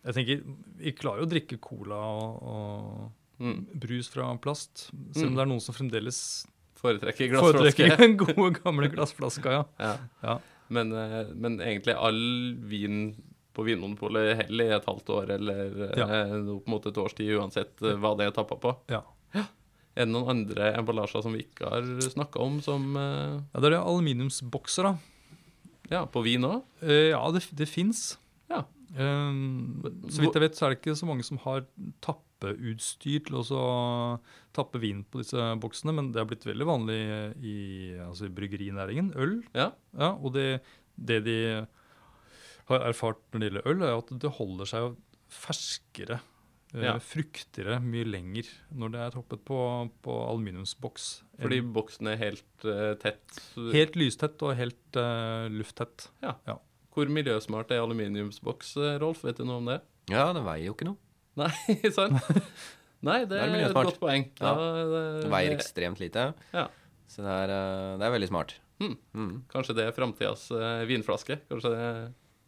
jeg 0.04 0.14
tenker, 0.16 0.44
vi 0.78 0.92
klarer 0.94 1.20
jo 1.20 1.26
å 1.28 1.30
drikke 1.30 1.60
cola 1.62 1.96
og, 1.96 2.44
og 2.44 3.12
Mm. 3.40 3.68
brus 3.79 4.10
fra 4.10 4.36
plast, 4.38 4.90
selv 5.14 5.27
om 5.27 5.34
Mm. 5.34 5.36
det 5.36 5.42
er 5.42 5.46
noen 5.46 5.62
som 5.62 5.75
fremdeles 5.75 6.48
Foretrekker 6.75 7.29
glassflaske. 7.29 7.53
foretrekker 7.53 7.98
den 8.01 8.18
gode, 8.18 8.60
gamle 8.64 8.90
glassflaska. 8.96 9.46
Ja. 9.46 9.64
Ja. 9.79 9.98
Ja. 10.24 10.40
Men, 10.70 10.92
eh, 10.92 11.31
men 11.34 11.60
egentlig 11.60 11.96
all 11.96 12.55
vin 12.68 13.16
på 13.55 13.64
Vinmonopolet 13.64 14.44
heller 14.46 14.64
i 14.66 14.75
et 14.75 14.86
halvt 14.86 15.05
år 15.10 15.29
eller 15.29 15.94
Ja. 15.98 16.05
eh, 16.08 16.55
opp 16.55 16.68
mot 16.68 16.86
et 16.86 16.98
års 16.98 17.14
tid, 17.14 17.29
uansett 17.38 17.79
eh, 17.81 17.96
hva 17.96 18.16
det 18.18 18.27
er 18.27 18.31
tappa 18.31 18.55
på. 18.60 18.75
Ja. 18.90 19.01
Er 19.98 20.05
det 20.05 20.14
noen 20.14 20.29
andre 20.36 20.72
emballasjer 20.77 21.24
som 21.25 21.33
vi 21.33 21.44
ikke 21.48 21.72
har 21.72 21.88
snakka 22.14 22.42
om, 22.44 22.60
som 22.62 22.92
eh, 23.00 23.38
ja, 23.42 23.62
det 23.64 23.72
er 23.72 23.79
aluminiumsbokser, 23.81 24.92
da. 24.92 24.96
Ja, 25.90 26.03
på 26.12 26.22
vin 26.25 26.46
òg? 26.46 26.62
Eh, 26.83 27.10
ja, 27.14 27.22
det, 27.33 27.48
det 27.57 27.70
fins. 27.72 28.12
Ja. 28.51 28.62
så 28.94 30.24
vidt 30.24 30.38
jeg 30.38 30.44
vet, 30.44 30.55
så 30.57 30.68
er 30.68 30.74
det 30.74 30.79
ikke 30.79 30.98
så 31.00 31.07
mange 31.10 31.25
som 31.25 31.40
har 31.44 31.66
tappeutstyr 32.05 33.25
til 33.27 33.40
å 33.42 33.64
tappe 34.55 34.81
vin 34.81 35.01
på 35.03 35.22
disse 35.22 35.50
boksene, 35.62 35.96
men 35.98 36.12
det 36.14 36.22
har 36.22 36.29
blitt 36.29 36.48
veldig 36.48 36.68
vanlig 36.68 37.00
i, 37.42 37.57
altså 38.05 38.29
i 38.29 38.33
bryggerinæringen. 38.38 39.12
Øl. 39.20 39.42
Ja. 39.57 39.72
Ja, 39.98 40.14
og 40.16 40.38
det, 40.38 40.62
det 40.96 41.20
de 41.27 41.38
har 42.72 42.88
erfart 42.88 43.20
når 43.31 43.40
det 43.40 43.50
gjelder 43.50 43.70
øl, 43.72 43.83
er 43.83 43.98
at 43.98 44.16
det 44.24 44.33
holder 44.40 44.70
seg 44.70 44.98
ferskere, 45.31 46.22
eh, 46.74 46.84
Ja. 46.84 46.94
fruktigere, 47.00 47.77
mye 47.84 48.06
lenger 48.08 48.48
når 48.75 48.92
det 48.94 49.00
er 49.06 49.16
toppet 49.16 49.44
på, 49.48 49.58
på 50.03 50.16
aluminiumsboks. 50.30 51.08
Fordi 51.40 51.60
boksen 51.62 52.08
er 52.12 52.18
helt 52.22 52.66
uh, 52.66 52.94
tett. 53.00 53.38
Helt 53.74 53.96
lystett 54.00 54.42
og 54.44 54.56
helt 54.58 54.98
uh, 55.00 55.48
lufttett. 55.53 56.08
Hvor 56.98 57.12
miljøsmart 57.14 57.72
er 57.72 57.84
aluminiumsboks, 57.84 58.75
Rolf? 59.03 59.22
Vet 59.27 59.38
du 59.38 59.46
noe 59.46 59.62
om 59.62 59.70
det? 59.70 59.80
Ja, 60.10 60.32
det 60.34 60.42
veier 60.48 60.70
jo 60.72 60.74
ikke 60.77 60.88
noe. 60.90 60.98
Nei, 61.38 61.51
sant? 61.94 62.18
Nei, 63.06 63.20
det 63.30 63.36
Det 63.38 63.42
er 63.44 63.51
er 63.53 63.66
et 63.70 63.75
godt 63.77 64.00
poeng. 64.01 64.24
Ja. 64.42 64.56
det, 64.58 65.01
Det 65.24 65.30
veier 65.30 65.53
ekstremt 65.53 66.00
lite. 66.01 66.32
Ja. 66.56 66.66
Så 67.08 67.22
det 67.24 67.36
er, 67.46 67.51
det 68.01 68.08
er 68.08 68.16
veldig 68.16 68.30
smart. 68.32 68.56
Mm. 68.82 68.96
Mm. 69.14 69.36
Kanskje 69.53 69.75
det 69.77 69.86
er 69.88 69.94
framtidas 69.94 70.48
vinflaske? 70.90 71.38
Kanskje 71.50 71.72
det 71.75 71.84
er 71.86 72.01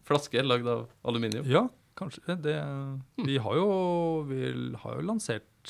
flaske 0.10 0.42
lagd 0.42 0.68
av 0.70 0.88
aluminium? 1.06 1.46
Ja, 1.50 1.68
kanskje. 2.00 2.38
Det, 2.44 2.56
vi 3.28 3.38
har 3.44 3.60
jo, 3.60 3.70
vi 4.30 4.44
har 4.84 5.00
jo 5.00 5.06
lansert 5.08 5.70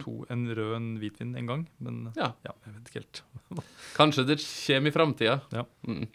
to, 0.00 0.14
en 0.32 0.46
rød 0.56 0.74
en 0.76 0.88
hvitvin 1.00 1.34
en 1.36 1.46
gang, 1.50 1.64
men 1.84 2.12
Ja. 2.16 2.30
ja, 2.46 2.52
jeg 2.64 2.74
vet 2.74 2.88
ikke 2.88 3.00
helt. 3.02 3.22
Kanskje 3.98 4.24
det 4.30 4.38
kommer 4.40 4.88
i 4.88 4.94
framtida. 4.94 5.40
Ja. 5.52 5.64
Mm. 5.86 6.06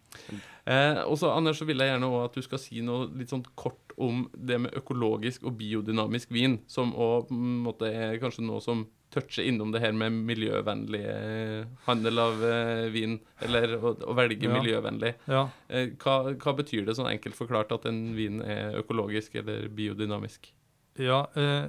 Eh, 0.66 1.02
og 1.06 1.18
så, 1.22 1.30
Anders, 1.36 1.60
så 1.62 1.68
vil 1.70 1.78
jeg 1.78 1.92
gjerne 1.94 2.10
også 2.10 2.24
at 2.26 2.38
du 2.40 2.42
skal 2.48 2.62
si 2.64 2.82
noe 2.82 3.08
litt 3.14 3.30
sånn 3.34 3.46
kort 3.56 3.94
om 3.98 4.26
det 4.34 4.60
med 4.62 4.74
økologisk 4.78 5.46
og 5.48 5.56
biodynamisk 5.58 6.34
vin, 6.34 6.60
som 6.70 6.94
også, 6.94 7.34
måte, 7.38 7.90
er 7.94 8.18
kanskje 8.22 8.46
noe 8.46 8.62
som 8.66 8.86
toucher 9.14 9.44
innom 9.48 9.72
det 9.72 9.80
her 9.82 9.94
med 9.96 10.12
miljøvennlig 10.28 11.02
eh, 11.08 11.66
handel 11.88 12.20
av 12.20 12.42
eh, 12.44 12.90
vin, 12.94 13.18
eller 13.46 13.78
å, 13.80 13.94
å 14.04 14.16
velge 14.18 14.48
Ja. 14.50 14.54
miljøvennlig. 14.60 15.14
Ja, 15.32 15.46
Eh, 15.70 15.90
hva, 16.04 16.34
hva 16.36 16.54
betyr 16.58 16.86
det 16.86 16.96
sånn 16.98 17.10
enkelt 17.12 17.36
forklart 17.36 17.72
at 17.76 17.86
en 17.90 18.16
vin 18.18 18.42
er 18.44 18.78
økologisk 18.84 19.36
eller 19.42 19.68
biodynamisk? 19.70 20.52
ja 20.98 21.28
eh, 21.38 21.68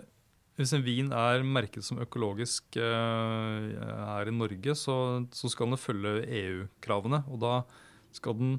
hvis 0.59 0.73
en 0.75 0.83
vin 0.83 1.13
er 1.15 1.43
merket 1.47 1.85
som 1.87 2.01
økologisk 2.03 2.77
eh, 2.81 3.69
her 3.79 4.27
i 4.27 4.33
Norge, 4.35 4.75
så, 4.75 4.97
så 5.31 5.51
skal 5.53 5.71
den 5.71 5.79
følge 5.79 6.25
EU-kravene. 6.27 7.21
Og 7.31 7.39
da 7.45 7.53
skal 8.17 8.35
den 8.41 8.57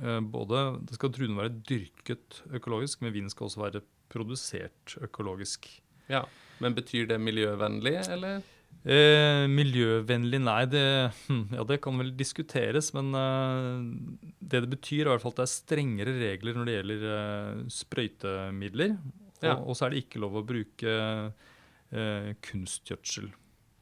eh, 0.00 0.20
både 0.24 0.62
Det 0.88 0.96
skal 0.96 1.12
druene 1.12 1.36
være 1.42 1.58
dyrket 1.68 2.40
økologisk, 2.56 3.02
men 3.04 3.12
vinen 3.12 3.28
skal 3.34 3.50
også 3.50 3.60
være 3.66 3.82
produsert 4.08 4.96
økologisk. 5.04 5.68
Ja. 6.08 6.22
Men 6.62 6.76
betyr 6.76 7.08
det 7.10 7.18
miljøvennlig, 7.20 7.96
eller? 8.14 8.44
Eh, 8.86 9.44
miljøvennlig, 9.50 10.38
nei. 10.46 10.60
Det, 10.70 10.84
hm, 11.26 11.42
ja, 11.56 11.64
det 11.66 11.80
kan 11.82 11.98
vel 11.98 12.12
diskuteres. 12.16 12.92
Men 12.96 13.10
eh, 13.18 14.28
det 14.40 14.62
det 14.64 14.72
betyr, 14.76 15.04
er 15.04 15.08
i 15.08 15.12
hvert 15.14 15.24
fall 15.24 15.34
at 15.34 15.40
det 15.42 15.46
er 15.48 15.54
strengere 15.54 16.14
regler 16.20 16.58
når 16.58 16.68
det 16.68 16.76
gjelder 16.76 17.08
eh, 17.14 17.64
sprøytemidler. 17.80 18.94
Ja. 19.42 19.56
Og, 19.58 19.74
så 19.76 19.86
er 19.86 19.92
det 19.92 20.04
ikke 20.06 20.22
lov 20.22 20.38
å 20.38 20.46
bruke 20.46 20.92
eh, 20.92 22.30
kunstgjødsel 22.46 23.32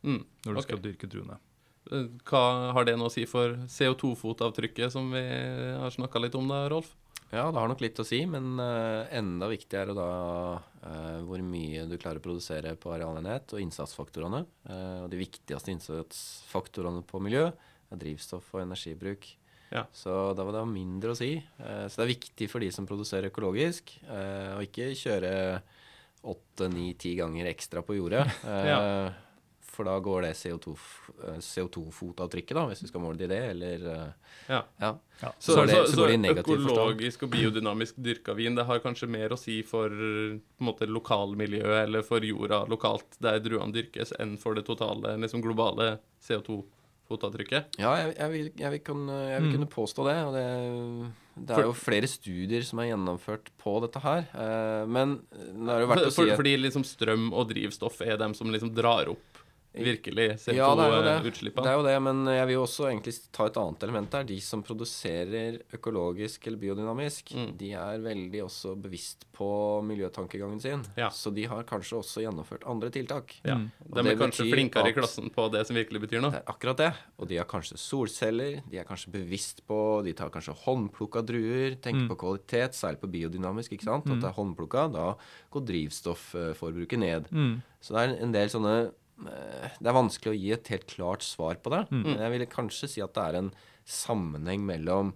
Mm. 0.04 0.18
når 0.44 0.52
du 0.52 0.58
okay. 0.58 0.64
skal 0.66 0.80
dyrke 0.84 1.08
druene. 1.08 1.38
Eh, 1.88 2.08
Hva 2.28 2.72
har 2.76 2.84
det 2.84 2.92
noe 3.00 3.08
å 3.08 3.12
si 3.12 3.22
for 3.24 3.54
CO2-fotavtrykket, 3.72 4.92
som 4.92 5.08
vi 5.14 5.22
har 5.24 5.94
snakka 5.94 6.20
litt 6.20 6.36
om 6.36 6.50
da, 6.50 6.66
Rolf? 6.68 6.90
Ja, 7.34 7.48
det 7.50 7.58
har 7.58 7.70
nok 7.70 7.82
litt 7.82 7.98
å 7.98 8.06
si, 8.06 8.20
men 8.30 8.60
eh, 8.62 9.10
enda 9.18 9.48
viktigere 9.50 9.90
er 9.90 9.98
da 9.98 10.10
eh, 10.86 11.22
hvor 11.26 11.42
mye 11.42 11.82
du 11.90 11.96
klarer 11.98 12.20
å 12.20 12.24
produsere 12.24 12.76
på 12.78 12.92
arealenhet 12.94 13.56
og 13.56 13.62
innsatsfaktorene. 13.62 14.44
Eh, 14.70 14.98
og 15.02 15.08
de 15.10 15.18
viktigste 15.18 15.72
innsatsfaktorene 15.74 17.02
på 17.08 17.22
miljø 17.24 17.48
er 17.48 18.00
drivstoff 18.00 18.52
og 18.54 18.62
energibruk. 18.62 19.26
Ja. 19.74 19.82
Så 19.90 20.12
da 20.38 20.46
var 20.46 20.54
det 20.54 20.62
mindre 20.70 21.14
å 21.14 21.18
si. 21.18 21.32
Så 21.58 21.98
det 21.98 22.04
er 22.04 22.12
viktig 22.12 22.46
for 22.52 22.62
de 22.62 22.68
som 22.70 22.86
produserer 22.86 23.32
økologisk, 23.32 23.90
å 24.06 24.60
ikke 24.62 24.92
kjøre 24.94 25.32
åtte, 26.30 26.68
ni, 26.70 26.92
ti 26.94 27.16
ganger 27.18 27.50
ekstra 27.50 27.82
på 27.82 27.96
jordet. 27.98 28.22
Ja. 28.70 28.78
For 29.74 29.84
da 29.90 29.98
går 30.02 30.22
det 30.28 30.32
CO2 30.38 30.72
eh, 31.26 31.40
CO2-fotavtrykket, 31.42 32.54
da, 32.56 32.64
hvis 32.70 32.82
vi 32.84 32.88
skal 32.92 33.02
måle 33.04 33.18
det 33.18 33.26
i 33.28 33.32
det, 33.34 33.40
eller 33.54 33.88
eh, 33.92 34.12
Ja. 34.48 34.60
Ja. 34.80 34.92
Ja. 35.22 35.30
Så, 35.38 35.54
går 35.56 35.66
det- 35.66 35.74
så, 35.76 35.84
så 35.86 35.92
så, 35.94 36.00
går 36.00 36.06
det 36.12 36.14
i 36.14 36.22
negativ 36.24 36.56
forstand. 36.56 36.70
økologisk 36.78 37.22
og 37.26 37.30
biodynamisk 37.34 37.94
dyrka 38.02 38.34
vin 38.38 38.54
det 38.58 38.64
har 38.68 38.80
kanskje 38.84 39.08
mer 39.08 39.34
å 39.34 39.38
si 39.40 39.60
for 39.66 39.88
på 39.90 39.94
en 40.60 40.68
måte, 40.70 40.86
lokalmiljøet 40.90 41.84
eller 41.88 42.02
for 42.06 42.20
jorda 42.26 42.64
lokalt 42.70 43.18
der 43.22 43.38
druene 43.44 43.72
dyrkes, 43.74 44.12
enn 44.20 44.36
for 44.38 44.54
det 44.58 44.66
totale 44.66 45.16
liksom, 45.22 45.42
globale 45.44 45.98
CO2-fotavtrykket? 46.26 47.76
Ja, 47.80 47.92
jeg, 48.00 48.14
jeg, 48.18 48.30
vil, 48.32 48.48
jeg, 48.58 48.70
vil, 48.74 48.82
kan, 48.86 49.04
jeg 49.08 49.40
vil 49.42 49.48
Mm. 49.50 49.54
kunne 49.58 49.70
påstå 49.74 50.04
det. 50.08 50.16
Og 50.24 50.32
det, 50.34 50.46
det 51.48 51.56
er 51.58 51.66
jo 51.68 51.72
flere 51.76 52.08
studier 52.10 52.62
som 52.66 52.78
er 52.82 52.90
gjennomført 52.92 53.50
på 53.60 53.76
dette 53.84 54.00
her. 54.04 54.26
Eh, 54.34 54.84
men 54.86 55.16
det 55.30 55.70
er 55.74 55.80
jo 55.84 55.90
verdt 55.90 56.08
å 56.10 56.14
si 56.14 56.28
at 56.30 56.36
fordi 56.38 56.56
liksom 56.62 56.84
strøm 56.86 57.30
og 57.32 57.48
drivstoff 57.50 58.00
er 58.06 58.16
dem 58.20 58.34
som 58.34 58.50
liksom 58.54 58.74
drar 58.74 59.08
opp 59.14 59.40
virkelig 59.74 60.26
Ja, 60.54 60.74
det 60.76 60.84
er 60.84 60.92
jo 60.94 61.02
det. 61.02 61.14
CO2-utslippene. 61.24 61.62
Det 61.64 61.70
er 61.72 61.76
jo 61.78 61.82
det, 61.86 62.02
men 62.02 62.24
jeg 62.26 62.46
vil 62.46 62.54
jo 62.54 62.62
også 62.66 62.86
egentlig 62.90 63.14
ta 63.32 63.46
et 63.46 63.56
annet 63.56 63.82
element 63.82 64.10
der. 64.10 64.24
De 64.24 64.40
som 64.40 64.62
produserer 64.62 65.58
økologisk 65.74 66.46
eller 66.46 66.58
biodynamisk, 66.58 67.32
Mm. 67.34 67.56
de 67.58 67.72
er 67.72 67.98
veldig 67.98 68.42
også 68.44 68.76
bevisst 68.80 69.24
på 69.34 69.82
miljøtankegangen 69.82 70.60
sin. 70.62 70.84
Ja. 70.96 71.08
Så 71.10 71.32
de 71.34 71.44
har 71.50 71.64
kanskje 71.64 71.98
også 71.98 72.22
gjennomført 72.22 72.62
andre 72.70 72.90
tiltak. 72.90 73.34
Ja. 73.44 73.56
Mm. 73.56 73.70
De 73.92 74.00
er 74.10 74.16
kanskje 74.16 74.46
flinkere 74.52 74.88
i 74.88 74.92
klassen 74.94 75.30
på 75.34 75.50
det 75.50 75.66
som 75.66 75.74
virkelig 75.76 76.00
betyr 76.06 76.20
noe. 76.22 76.30
Det 76.30 76.42
er 76.44 76.52
akkurat 76.54 76.76
det. 76.76 76.92
Og 77.18 77.28
de 77.28 77.36
har 77.36 77.44
kanskje 77.46 77.76
solceller, 77.78 78.62
de 78.70 78.78
er 78.78 78.84
kanskje 78.84 79.10
bevisst 79.10 79.66
på 79.66 80.04
De 80.04 80.12
tar 80.12 80.30
kanskje 80.30 80.54
håndplukka 80.64 81.24
druer, 81.26 81.74
tenker 81.80 82.04
Mm. 82.04 82.08
på 82.08 82.16
kvalitet, 82.16 82.74
særlig 82.74 83.00
på 83.00 83.10
biodynamisk, 83.10 83.72
ikke 83.72 83.84
sant. 83.84 84.06
At 84.06 84.20
det 84.20 84.24
er 84.28 84.32
håndplukka, 84.34 84.92
da 84.92 85.14
går 85.50 85.64
drivstofforbruket 85.66 86.98
ned. 86.98 87.28
Mm. 87.32 87.62
Så 87.80 87.94
det 87.94 88.02
er 88.18 88.22
en 88.22 88.32
del 88.32 88.48
sånne 88.48 88.74
eh, 88.86 88.90
Det 89.18 89.86
er 89.88 89.94
vanskelig 89.96 90.32
å 90.32 90.38
gi 90.38 90.50
et 90.56 90.68
helt 90.72 90.86
klart 90.90 91.22
svar 91.22 91.54
på 91.62 91.70
det. 91.70 91.84
Mm. 91.92 92.02
Men 92.02 92.18
jeg 92.24 92.32
ville 92.34 92.50
kanskje 92.50 92.88
si 92.90 93.00
at 93.04 93.14
det 93.14 93.22
er 93.30 93.38
en 93.40 93.52
sammenheng 93.86 94.64
mellom 94.66 95.14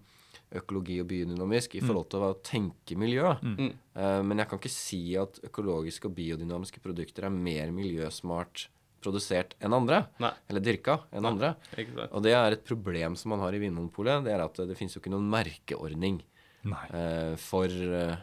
økologi 0.57 0.97
og 1.03 1.09
biodynamisk 1.11 1.75
i 1.77 1.83
forhold 1.85 2.09
til 2.13 2.23
å 2.25 2.31
tenke 2.47 2.97
miljø. 2.97 3.35
Mm. 3.43 3.73
Eh, 4.01 4.23
Men 4.25 4.39
jeg 4.41 4.49
kan 4.49 4.61
ikke 4.63 4.73
si 4.73 5.01
at 5.21 5.41
økologiske 5.45 6.09
og 6.09 6.15
biodynamiske 6.17 6.81
produkter 6.81 7.27
er 7.29 7.35
mer 7.35 7.69
miljøsmart 7.77 8.69
produsert 9.05 9.53
enn 9.63 9.77
andre. 9.77 10.07
Nei. 10.23 10.33
Eller 10.49 10.65
dyrka 10.65 10.97
enn 11.13 11.23
Nei. 11.27 11.31
andre. 11.35 11.51
Ikke? 11.77 12.09
Og 12.11 12.25
det 12.25 12.33
er 12.35 12.57
et 12.57 12.65
problem 12.67 13.15
som 13.21 13.35
man 13.35 13.43
har 13.45 13.53
i 13.55 13.61
Vinmonopolet. 13.63 14.25
Det 14.25 14.33
er 14.35 14.43
at 14.47 14.57
det 14.71 14.79
finnes 14.79 14.97
jo 14.97 15.03
ikke 15.03 15.13
noen 15.13 15.29
merkeordning 15.31 16.23
Nei. 16.65 16.87
eh, 16.97 17.35
for 17.37 17.69
eh, 17.69 18.17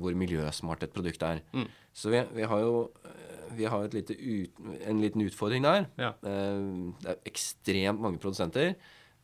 hvor 0.00 0.16
miljøsmart 0.16 0.82
et 0.88 0.94
produkt 0.96 1.22
er. 1.28 1.42
Mm. 1.52 1.68
Så 1.92 2.10
vi, 2.10 2.24
vi 2.40 2.48
har 2.48 2.64
jo 2.64 2.86
eh, 3.04 3.35
vi 3.54 3.68
har 3.70 3.86
ut, 3.86 4.10
en 4.10 5.02
liten 5.02 5.24
utfordring 5.26 5.66
der. 5.66 5.86
Ja. 6.00 6.12
Eh, 6.26 6.92
det 7.02 7.12
er 7.12 7.28
ekstremt 7.28 8.02
mange 8.02 8.20
produsenter 8.22 8.74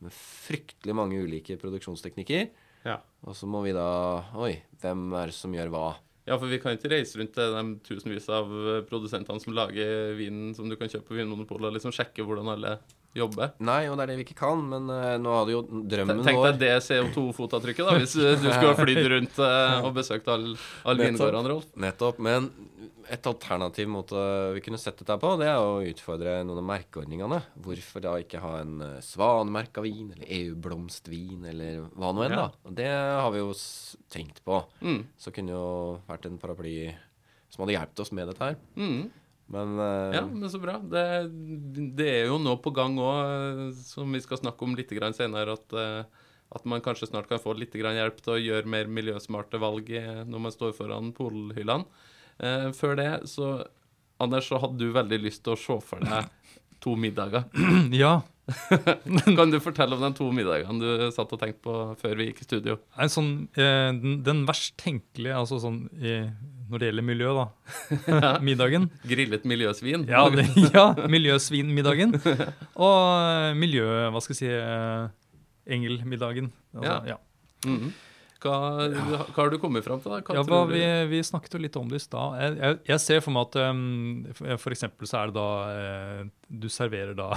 med 0.03 0.15
fryktelig 0.15 0.97
mange 0.99 1.21
ulike 1.23 1.59
produksjonsteknikker. 1.61 2.49
Ja. 2.87 2.99
Og 3.27 3.37
så 3.39 3.47
må 3.47 3.63
vi 3.63 3.75
da 3.77 3.87
Oi, 4.43 4.57
hvem 4.83 5.13
er 5.15 5.31
det 5.31 5.37
som 5.39 5.55
gjør 5.55 5.71
hva? 5.75 5.87
Ja, 6.27 6.37
for 6.39 6.47
vi 6.51 6.61
kan 6.63 6.77
ikke 6.77 6.91
reise 6.93 7.19
rundt 7.19 7.35
til 7.35 7.55
de 7.55 7.63
tusenvis 7.87 8.29
av 8.31 8.51
produsentene 8.87 9.43
som 9.43 9.55
lager 9.57 10.13
vinen 10.19 10.53
som 10.55 10.69
du 10.71 10.77
kan 10.79 10.91
kjøpe 10.91 11.11
på 11.11 11.17
Vinmonopolet, 11.19 11.71
og 11.71 11.77
liksom 11.77 11.95
sjekke 11.95 12.23
hvordan 12.27 12.51
alle 12.53 12.77
jobber. 13.17 13.53
Nei, 13.61 13.83
og 13.91 13.97
det 13.99 14.05
er 14.05 14.11
det 14.13 14.19
vi 14.21 14.25
ikke 14.27 14.39
kan, 14.39 14.63
men 14.73 14.89
uh, 14.91 15.15
nå 15.21 15.33
hadde 15.37 15.55
jo 15.55 15.63
drømmen 15.69 16.21
vår 16.23 16.29
Tenk 16.29 16.43
deg 16.47 16.61
det 16.63 16.71
CO2-fotavtrykket, 16.87 17.85
da, 17.89 17.97
hvis 18.01 18.15
eh, 18.17 18.37
du 18.41 18.49
skulle 18.49 18.77
flydd 18.79 19.09
rundt 19.15 19.41
uh, 19.43 19.83
og 19.85 19.93
besøkt 19.99 20.31
all 20.33 20.47
Nettopp. 20.55 21.03
vingårdene, 21.03 21.53
Rolf. 21.53 21.69
Nettopp. 21.85 22.23
Men 22.25 22.49
et 23.13 23.27
alternativ 23.29 23.89
måte 23.93 24.17
vi 24.55 24.63
kunne 24.65 24.79
sett 24.81 24.97
dette 25.03 25.17
på, 25.21 25.35
det 25.41 25.49
er 25.51 25.61
å 25.61 25.83
utfordre 25.85 26.39
noen 26.47 26.63
av 26.63 26.69
merkeordningene. 26.71 27.41
Hvorfor 27.67 28.05
da 28.05 28.15
ikke 28.23 28.41
ha 28.41 28.55
en 28.63 28.77
svanemerka 29.05 29.85
vin, 29.85 30.13
eller 30.15 30.31
EU-blomstvin, 30.41 31.45
eller 31.53 31.83
hva 31.93 32.13
nå 32.15 32.25
enn, 32.25 32.37
Ja. 32.39 32.47
da. 32.47 32.69
Og 32.71 32.77
det 32.79 32.89
har 32.89 33.31
vi 33.35 33.43
jo 33.43 33.53
tenkt 34.13 34.41
på. 34.47 34.63
Mm. 34.81 35.03
Så 35.21 35.35
kunne 35.35 35.53
jo 35.53 35.67
vært 36.09 36.31
en 36.31 36.39
paraply 36.41 36.95
som 37.53 37.67
hadde 37.67 37.77
hjulpet 37.77 38.01
oss 38.07 38.13
med 38.17 38.31
dette 38.33 38.47
her. 38.49 38.57
Mm. 38.81 39.11
Men 39.53 39.77
uh, 39.77 40.15
Ja, 40.17 40.23
men 40.27 40.49
så 40.51 40.61
bra. 40.63 40.79
Det, 40.81 41.05
det 41.99 42.09
er 42.09 42.31
jo 42.31 42.39
nå 42.41 42.57
på 42.65 42.73
gang 42.75 42.97
òg, 43.01 43.77
som 43.77 44.13
vi 44.15 44.23
skal 44.25 44.41
snakke 44.41 44.65
om 44.65 44.77
litt 44.79 44.93
senere, 44.93 45.59
at, 45.59 45.77
eh, 45.77 46.25
at 46.53 46.65
man 46.69 46.81
kanskje 46.85 47.11
snart 47.11 47.29
kan 47.29 47.43
få 47.43 47.55
litt 47.59 47.77
hjelp 47.77 48.23
til 48.25 48.33
å 48.33 48.41
gjøre 48.41 48.73
mer 48.73 48.89
miljøsmarte 48.89 49.61
valg 49.61 49.91
eh, 49.93 50.25
når 50.25 50.47
man 50.49 50.57
står 50.57 50.73
foran 50.77 51.13
polhyllene. 51.17 51.85
Uh, 52.43 52.73
før 52.73 52.97
det, 52.97 53.11
så 53.29 53.61
Anders, 54.23 54.47
så 54.49 54.59
hadde 54.63 54.79
du 54.81 54.95
veldig 54.95 55.19
lyst 55.21 55.43
til 55.45 55.53
å 55.53 55.59
se 55.61 55.77
for 55.85 56.01
deg 56.01 56.31
to 56.83 56.97
middager. 56.97 57.49
Ja. 58.03 58.21
Kan 59.39 59.53
du 59.53 59.59
fortelle 59.63 59.97
om 59.97 60.03
de 60.03 60.11
to 60.19 60.27
middagene 60.35 60.81
du 60.83 61.11
satt 61.15 61.31
og 61.35 61.41
tenkte 61.41 61.63
på 61.63 61.77
før 62.01 62.17
vi 62.19 62.29
gikk 62.29 62.43
i 62.43 62.47
studio? 62.49 62.77
En 63.01 63.13
sånn, 63.13 63.31
eh, 63.55 63.91
den, 63.95 64.19
den 64.27 64.43
verst 64.49 64.75
tenkelige, 64.83 65.37
altså 65.39 65.61
sånn 65.63 65.85
i, 66.01 66.19
når 66.73 66.83
det 66.83 66.91
gjelder 66.91 67.07
miljø, 67.07 67.33
da. 67.39 67.47
Middagen. 68.49 68.89
Grillet 69.09 69.47
miljøsvin? 69.49 70.07
Ja, 70.11 70.25
det, 70.35 70.49
ja 70.75 70.87
miljøsvinmiddagen. 71.15 72.17
Og 72.19 73.03
eh, 73.17 73.51
miljø... 73.59 73.87
Hva 74.13 74.23
skal 74.25 74.35
jeg 74.37 74.41
si 74.43 74.51
eh, 74.53 75.11
Engelmiddagen. 75.79 76.51
Altså, 76.75 76.97
ja. 77.15 77.21
Mhm. 77.69 77.93
Hva, 78.43 78.57
hva 78.91 79.37
har 79.39 79.51
du 79.53 79.59
kommet 79.63 79.85
fram 79.87 80.01
til, 80.03 80.11
da? 80.13 80.21
Hva 80.27 80.35
Ja, 80.39 80.43
hva, 80.49 80.61
vi, 80.71 80.83
vi 81.13 81.21
snakket 81.25 81.55
jo 81.57 81.61
litt 81.63 81.77
om 81.81 81.89
det 81.91 82.01
i 82.01 82.05
stad. 82.05 82.37
Jeg, 82.43 82.57
jeg, 82.61 82.79
jeg 82.93 83.01
ser 83.05 83.21
for 83.25 83.33
meg 83.37 83.49
at 83.49 83.59
um, 83.71 84.27
eksempel 84.75 85.09
så 85.11 85.21
er 85.23 85.31
det 85.33 85.37
da 85.39 85.49
uh, 85.71 86.31
Du 86.63 86.69
serverer 86.73 87.15
da 87.19 87.31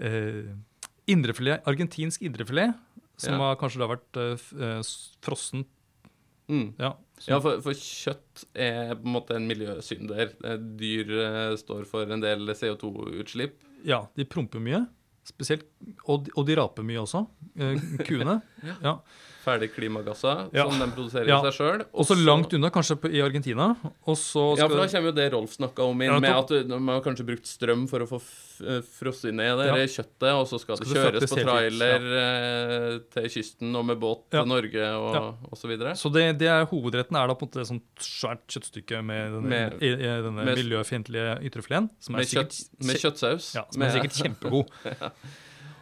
uh, 0.00 0.50
indrefilet, 1.14 1.62
argentinsk 1.68 2.22
indrefilet, 2.24 2.74
som 3.20 3.36
Ja. 3.36 3.38
har 3.50 3.56
kanskje 3.60 3.78
da 3.82 3.90
vært 3.92 4.20
f- 4.38 4.52
eh, 4.58 4.80
frossen 5.22 5.66
Mm. 6.44 6.74
Ja. 6.76 6.90
Ja, 7.24 7.38
for, 7.40 7.56
for 7.64 7.72
kjøtt 7.72 8.42
er 8.60 8.90
på 8.98 9.06
en 9.08 9.12
måte 9.14 9.32
en 9.38 9.46
miljøsynder. 9.48 10.34
Dyr 10.76 11.08
uh, 11.14 11.54
står 11.56 11.86
for 11.88 12.04
en 12.12 12.20
del 12.20 12.44
CO2-utslipp. 12.52 13.54
ja, 13.88 14.02
de 14.14 14.26
promper 14.28 14.60
mye. 14.60 14.82
Spesielt, 15.24 15.64
og, 16.04 16.26
de- 16.26 16.34
og 16.36 16.44
de 16.44 16.58
raper 16.58 16.84
mye 16.84 17.00
også, 17.00 17.22
kuene. 18.04 18.40
ja. 18.82 18.98
Ferdig 19.44 19.74
klimagasser 19.74 20.48
Ja. 20.56 20.70
som 20.70 20.78
de 20.80 20.86
produserer 20.96 21.26
Ja. 21.28 21.36
i 21.44 21.50
seg 21.50 21.58
sjøl. 21.60 21.82
Og 21.92 22.06
så 22.08 22.14
langt 22.16 22.54
unna, 22.56 22.70
kanskje 22.72 22.96
i 23.12 23.20
Argentina. 23.20 23.76
Og 24.08 24.16
så 24.16 24.56
Ja, 24.56 24.66
for 24.66 24.76
da 24.80 24.86
kommer 24.88 25.10
jo 25.10 25.12
det 25.12 25.32
Rolf 25.34 25.58
snakka 25.58 25.84
om, 25.84 26.00
inn, 26.00 26.08
Ja, 26.14 26.18
med 26.18 26.30
at 26.32 26.66
man 26.70 26.88
har 26.88 27.02
kanskje 27.02 27.26
brukt 27.28 27.44
strøm 27.44 27.86
for 27.86 28.00
å 28.00 28.08
få 28.08 28.22
eh, 28.64 28.80
frosset 28.80 29.34
ned 29.34 29.58
det 29.58 29.66
Ja. 29.68 29.74
kjøttet, 29.84 30.32
og 30.32 30.46
så 30.48 30.58
skal, 30.58 30.76
Skal 30.78 30.94
det 30.94 30.96
kjøres 30.96 31.28
på 31.28 31.36
helt 31.36 31.44
ut, 31.44 31.52
trailer 31.52 32.02
eh, 32.22 32.98
til 33.12 33.28
kysten 33.28 33.76
og 33.76 33.84
med 33.84 34.00
båt 34.00 34.22
Ja. 34.32 34.40
til 34.40 34.48
Norge 34.48 34.86
og, 34.96 35.12
Ja. 35.14 35.20
og 35.52 35.58
så 35.60 35.68
videre. 35.68 35.92
Så 35.92 36.10
det, 36.10 36.38
det 36.38 36.48
er 36.48 36.64
hovedretten 36.64 37.14
er 37.14 37.26
da 37.28 37.34
på 37.34 37.42
en 37.44 37.48
måte 37.50 37.60
et 37.60 37.66
sånt 37.68 37.82
svært 38.00 38.46
kjøttstykke 38.48 39.04
med 39.04 39.30
denne, 39.30 39.48
Med- 39.50 39.82
i, 39.82 39.92
i 39.92 40.22
denne 40.24 40.42
med- 40.42 40.56
miljøfiendtlige 40.56 41.44
ytrefileten. 41.44 41.90
Som 42.00 42.16
Med, 42.16 42.24
kjøtt, 42.24 42.64
med 42.80 42.96
kjøttsaus. 42.96 43.54
ja, 43.56 43.64
som 43.70 43.82
er 43.82 43.90
sikkert 43.90 44.16
kjempegod. 44.40 44.70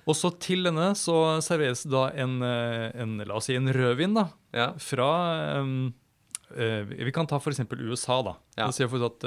Og 0.08 0.16
så 0.18 0.32
til 0.42 0.64
denne 0.66 0.92
så 0.98 1.14
serveres 1.44 1.84
da 1.86 2.08
en, 2.18 2.40
eh, 2.42 2.90
en 3.02 3.18
la 3.22 3.36
oss 3.38 3.46
si 3.50 3.54
en 3.58 3.70
rødvin 3.72 4.14
da, 4.18 4.28
Ja. 4.52 4.72
fra 4.78 5.60
um, 5.60 5.92
Vi 6.52 7.10
kan 7.14 7.24
ta 7.26 7.38
f.eks. 7.40 7.60
USA. 7.80 8.18
da. 8.22 8.34
Ja. 8.58 8.66
Da 8.66 8.72
ser 8.72 8.86
vi 8.92 8.98
at 9.06 9.20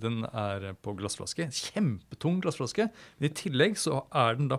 Den 0.00 0.24
er 0.24 0.72
på 0.82 0.96
glassflaske. 0.98 1.46
Kjempetung 1.54 2.40
glassflaske. 2.42 2.88
Men 3.20 3.30
i 3.30 3.32
tillegg 3.32 3.76
så 3.78 4.00
er 4.10 4.34
den 4.34 4.48
da, 4.48 4.58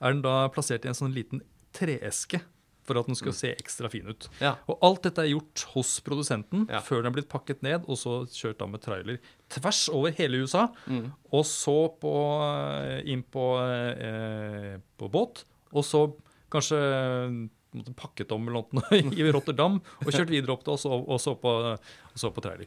er 0.00 0.12
den 0.12 0.22
da 0.22 0.48
plassert 0.48 0.84
i 0.84 0.88
en 0.88 0.98
sånn 0.98 1.14
liten 1.14 1.40
treeske 1.72 2.40
for 2.86 3.00
at 3.00 3.08
den 3.10 3.18
skal 3.18 3.34
se 3.36 3.50
ekstra 3.54 3.90
fin 3.92 4.06
ut. 4.08 4.28
Ja. 4.42 4.54
Og 4.70 4.78
alt 4.86 5.02
dette 5.06 5.24
er 5.24 5.32
gjort 5.32 5.64
hos 5.74 5.96
produsenten 6.06 6.66
Ja. 6.70 6.80
før 6.84 7.02
den 7.02 7.10
er 7.10 7.16
blitt 7.16 7.28
pakket 7.32 7.62
ned 7.66 7.84
og 7.86 7.98
så 8.00 8.20
kjørt 8.30 8.62
av 8.62 8.70
med 8.70 8.82
trailer 8.84 9.18
tvers 9.52 9.88
over 9.92 10.14
hele 10.16 10.42
USA. 10.44 10.68
Mm. 10.86 11.12
Og 11.32 11.44
så 11.46 11.76
på, 12.00 12.14
eh, 12.46 13.02
inn 13.12 13.22
på, 13.22 13.44
eh, 13.62 14.78
på 14.98 15.10
båt, 15.10 15.44
og 15.72 15.84
så 15.84 16.06
kanskje 16.50 16.78
eh, 16.80 17.92
pakket 17.98 18.32
om 18.32 18.48
eller 18.48 18.64
noe 18.72 19.00
i 19.18 19.30
Rotterdam 19.30 19.80
og 20.04 20.10
kjørt 20.12 20.30
videre 20.32 20.54
opp 20.54 20.64
til 20.64 20.74
oss, 20.74 20.86
og, 20.86 21.08
og, 21.08 21.20
så, 21.20 21.34
på, 21.36 21.52
og 21.76 22.16
så 22.16 22.30
på 22.32 22.44
trailer. 22.44 22.66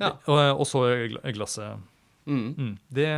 Ja. 0.00 0.16
Og, 0.26 0.60
og 0.60 0.66
så 0.66 0.86
glasset. 1.30 1.78
Mm. 2.26 2.54
Mm. 2.56 2.72
Det 2.90 3.08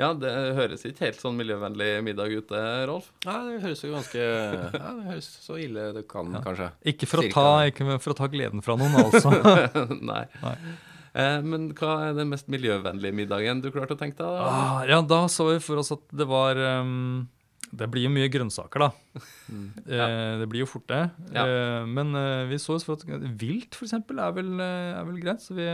ja, 0.00 0.10
det 0.16 0.30
høres 0.56 0.84
ikke 0.88 1.06
helt 1.10 1.20
sånn 1.20 1.36
miljøvennlig 1.38 1.88
middag 2.06 2.32
ut, 2.32 2.46
det, 2.48 2.66
Rolf. 2.88 3.10
Ja, 3.26 3.38
det 3.46 3.58
høres 3.66 3.82
jo 3.84 3.90
ganske 3.92 4.20
Ja, 4.20 4.92
det 4.96 5.08
høres 5.10 5.28
så 5.44 5.58
ille 5.60 5.90
det 5.96 6.06
kan, 6.08 6.32
kanskje. 6.44 6.70
ikke 6.94 7.08
for, 7.10 7.20
å 7.20 7.32
ta, 7.34 7.48
ikke 7.68 7.98
for 7.98 8.14
å 8.14 8.20
ta 8.22 8.30
gleden 8.32 8.64
fra 8.64 8.78
noen, 8.80 8.96
altså. 9.04 9.34
Nei. 10.12 10.24
Nei. 10.40 10.54
Eh, 11.10 11.40
men 11.42 11.72
hva 11.74 11.96
er 12.06 12.14
den 12.16 12.30
mest 12.30 12.46
miljøvennlige 12.52 13.16
middagen 13.18 13.60
du 13.64 13.68
klarte 13.74 13.96
å 13.96 14.00
tenke 14.00 14.16
deg? 14.20 14.30
da? 14.30 14.46
Ah, 14.46 14.80
ja, 14.88 15.00
da 15.02 15.24
så 15.32 15.48
vi 15.50 15.60
for 15.64 15.82
oss 15.82 15.90
at 15.96 16.04
det 16.14 16.26
var 16.30 16.54
um, 16.80 17.26
Det 17.74 17.88
blir 17.90 18.06
jo 18.06 18.12
mye 18.14 18.30
grønnsaker, 18.30 18.86
da. 18.86 19.22
Eh, 19.90 20.38
det 20.40 20.46
blir 20.50 20.62
jo 20.64 20.70
fort 20.70 20.86
det. 20.90 21.02
Ja. 21.34 21.44
Eh, 21.44 21.84
men 21.90 22.14
eh, 22.18 22.46
vi 22.50 22.60
så 22.62 22.76
oss 22.78 22.86
for 22.86 22.94
at 22.96 23.04
vilt, 23.42 23.74
for 23.74 23.88
eksempel, 23.88 24.22
er 24.22 24.34
vel, 24.38 24.52
er 24.62 25.04
vel 25.08 25.18
greit. 25.22 25.42
Så 25.42 25.58
vi, 25.58 25.66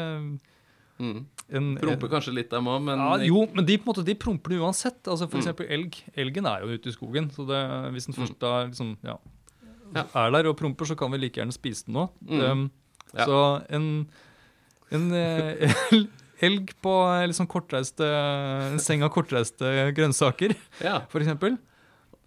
Mm. 0.99 1.27
En, 1.49 1.67
Promper 1.79 2.09
kanskje 2.11 2.33
litt, 2.35 2.51
dem 2.51 2.67
òg, 2.67 2.81
men 2.83 2.99
ja, 2.99 3.17
jo, 3.29 3.45
men 3.55 3.65
de, 3.69 3.77
på 3.79 3.87
en 3.87 3.93
måte, 3.95 4.05
de 4.05 4.15
promper 4.19 4.51
det 4.55 4.59
uansett. 4.61 5.03
Altså 5.07 5.29
for 5.31 5.39
Mm. 5.39 5.71
elg. 5.71 6.03
Elgen 6.17 6.47
er 6.47 6.61
jo 6.65 6.75
ute 6.75 6.89
i 6.89 6.93
skogen. 6.97 7.31
Så 7.31 7.47
det, 7.47 7.61
hvis 7.95 8.07
den 8.07 8.15
Mm. 8.17 8.21
først 8.27 8.39
da 8.41 8.53
liksom, 8.67 8.97
ja, 9.05 9.17
Ja. 9.95 10.05
er 10.15 10.31
der 10.33 10.49
og 10.49 10.57
promper, 10.57 10.85
så 10.85 10.97
kan 10.97 11.11
vi 11.13 11.19
like 11.19 11.35
gjerne 11.41 11.53
spise 11.53 11.85
den 11.87 11.95
nå. 11.95 12.09
Mm. 12.27 12.41
Um, 12.41 12.71
Ja. 13.15 13.25
Så 13.25 13.63
en, 13.71 14.09
en 14.91 15.13
eh, 15.13 15.73
elg 16.43 16.73
på 16.83 16.93
liksom 17.29 17.47
kortreiste, 17.47 18.05
en 18.73 18.79
seng 18.79 19.03
av 19.03 19.11
kortreiste 19.15 19.93
grønnsaker, 19.95 20.55
ja. 20.83 21.01
eksempel. 21.23 21.57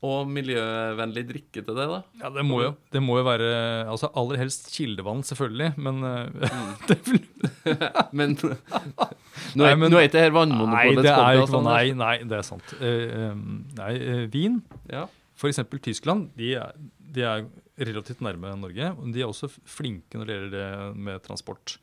Og 0.06 0.30
miljøvennlig 0.32 1.26
drikke 1.28 1.60
til 1.60 1.76
det, 1.76 1.86
da. 1.92 1.98
Ja, 2.22 2.30
det 2.32 2.46
må 2.48 2.62
jo, 2.64 2.70
det 2.94 3.02
må 3.04 3.18
jo 3.20 3.26
være 3.28 3.50
altså 3.92 4.08
Aller 4.16 4.40
helst 4.40 4.70
kildevann, 4.72 5.26
selvfølgelig, 5.28 5.74
men 5.76 6.00
Mm. 8.16 8.16
Men 8.16 8.36
nå 9.56 9.66
er, 9.66 10.08
ikke 10.08 10.14
det 10.16 10.24
her 10.24 10.34
Nei, 10.70 10.86
det 10.96 11.12
er 11.12 11.42
Anders. 11.42 11.54
Nei, 11.66 11.84
nei, 11.98 12.16
det 12.28 12.38
er 12.40 12.46
sant. 12.48 12.74
Um, 12.80 13.44
nei, 13.78 13.94
uh, 14.00 14.26
vin 14.34 14.62
Ja. 14.92 15.08
F.eks. 15.40 15.62
Tyskland 15.84 16.30
de 16.38 16.54
er, 16.60 16.74
de 17.00 17.24
er 17.24 17.46
relativt 17.80 18.20
nærme 18.26 18.52
Norge. 18.60 18.92
og 18.92 19.14
De 19.16 19.22
er 19.24 19.30
også 19.30 19.48
flinke 19.68 20.20
når 20.20 20.28
det 20.28 20.36
gjelder 20.36 20.58
det 20.58 20.98
med 21.00 21.24
transport. 21.24 21.78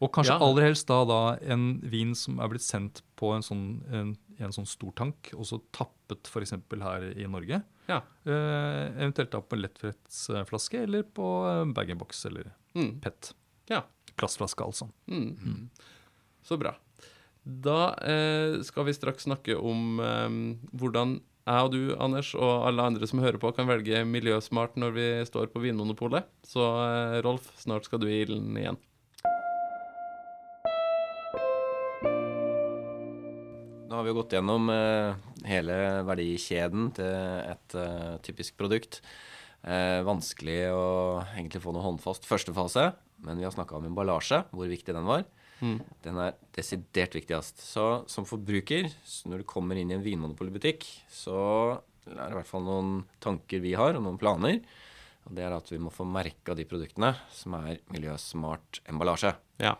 Og 0.00 0.10
kanskje 0.12 0.34
Ja. 0.34 0.40
aller 0.42 0.62
helst 0.70 0.88
da, 0.88 1.04
da 1.04 1.36
en 1.52 1.80
vin 1.82 2.14
som 2.14 2.40
er 2.40 2.48
blitt 2.48 2.64
sendt 2.64 3.02
på 3.16 3.34
en 3.36 3.44
sånn, 3.44 3.66
en, 3.92 4.16
en 4.42 4.52
sånn 4.54 4.66
stor 4.66 4.92
tank, 4.98 5.30
og 5.36 5.46
så 5.46 5.60
tappet 5.74 6.26
f.eks. 6.30 6.54
her 6.82 7.06
i 7.14 7.26
Norge. 7.30 7.60
Ja. 7.86 8.00
Eh, 8.24 8.86
eventuelt 8.96 9.30
da 9.34 9.40
på 9.44 9.56
en 9.58 9.62
lettfrettsflaske 9.64 10.82
eller 10.86 11.02
på 11.14 11.28
eh, 11.50 11.64
bag-in-box 11.76 12.24
eller 12.30 12.52
Mm. 12.74 12.96
PET. 13.00 13.28
Ja. 13.70 13.84
Plastflaske, 14.18 14.64
altså. 14.64 14.88
Mm. 15.06 15.68
Så 16.42 16.56
bra. 16.58 16.72
Da 17.44 17.94
eh, 18.02 18.56
skal 18.66 18.88
vi 18.88 18.94
straks 18.96 19.28
snakke 19.28 19.54
om 19.54 20.00
eh, 20.02 20.34
hvordan 20.74 21.20
jeg 21.44 21.60
og 21.66 21.70
du, 21.74 21.80
Anders, 22.00 22.30
og 22.34 22.64
alle 22.66 22.82
andre 22.88 23.06
som 23.06 23.20
hører 23.20 23.36
på, 23.38 23.50
kan 23.54 23.68
velge 23.68 24.00
miljøsmart 24.08 24.78
når 24.80 24.94
vi 24.96 25.06
står 25.28 25.50
på 25.52 25.60
Vinmonopolet. 25.60 26.24
Så 26.48 26.64
eh, 26.64 27.18
Rolf, 27.22 27.50
snart 27.60 27.84
skal 27.86 28.00
du 28.00 28.08
i 28.08 28.22
ilden 28.24 28.56
igjen. 28.56 28.78
Har 34.04 34.10
vi 34.10 34.12
jo 34.12 34.20
gått 34.20 34.34
gjennom 34.36 34.66
eh, 34.68 35.14
hele 35.48 35.76
verdikjeden 36.04 36.90
til 36.92 37.06
et 37.08 37.76
eh, 37.80 38.16
typisk 38.26 38.58
produkt. 38.60 38.98
Eh, 39.64 40.02
vanskelig 40.04 40.58
å 40.76 40.82
egentlig 41.30 41.62
få 41.64 41.72
noe 41.72 41.86
håndfast 41.86 42.28
første 42.28 42.52
fase, 42.52 42.90
men 43.24 43.40
vi 43.40 43.46
har 43.46 43.54
snakka 43.54 43.78
om 43.78 43.86
emballasje, 43.88 44.42
hvor 44.52 44.68
viktig 44.68 44.92
den 44.92 45.08
var. 45.08 45.24
Mm. 45.64 45.78
Den 46.04 46.20
er 46.20 46.36
desidert 46.52 47.16
viktigst. 47.16 47.64
Så 47.64 47.86
som 48.12 48.28
forbruker, 48.28 48.90
så 49.08 49.32
når 49.32 49.40
du 49.40 49.48
kommer 49.54 49.80
inn 49.80 49.94
i 49.94 49.96
en 49.96 50.04
vinmonopolbutikk, 50.04 50.84
så 51.08 51.40
er 52.04 52.20
det 52.20 52.34
i 52.34 52.38
hvert 52.42 52.52
fall 52.52 52.68
noen 52.68 52.92
tanker 53.24 53.64
vi 53.64 53.72
har, 53.80 53.96
og 53.96 54.04
noen 54.04 54.20
planer. 54.20 54.60
Og 55.24 55.32
det 55.32 55.48
er 55.48 55.56
at 55.56 55.72
vi 55.72 55.80
må 55.80 55.94
få 55.94 56.04
merka 56.04 56.52
de 56.52 56.68
produktene 56.68 57.14
som 57.32 57.56
er 57.62 57.80
miljøsmart 57.94 58.84
emballasje. 58.84 59.32
Ja. 59.64 59.78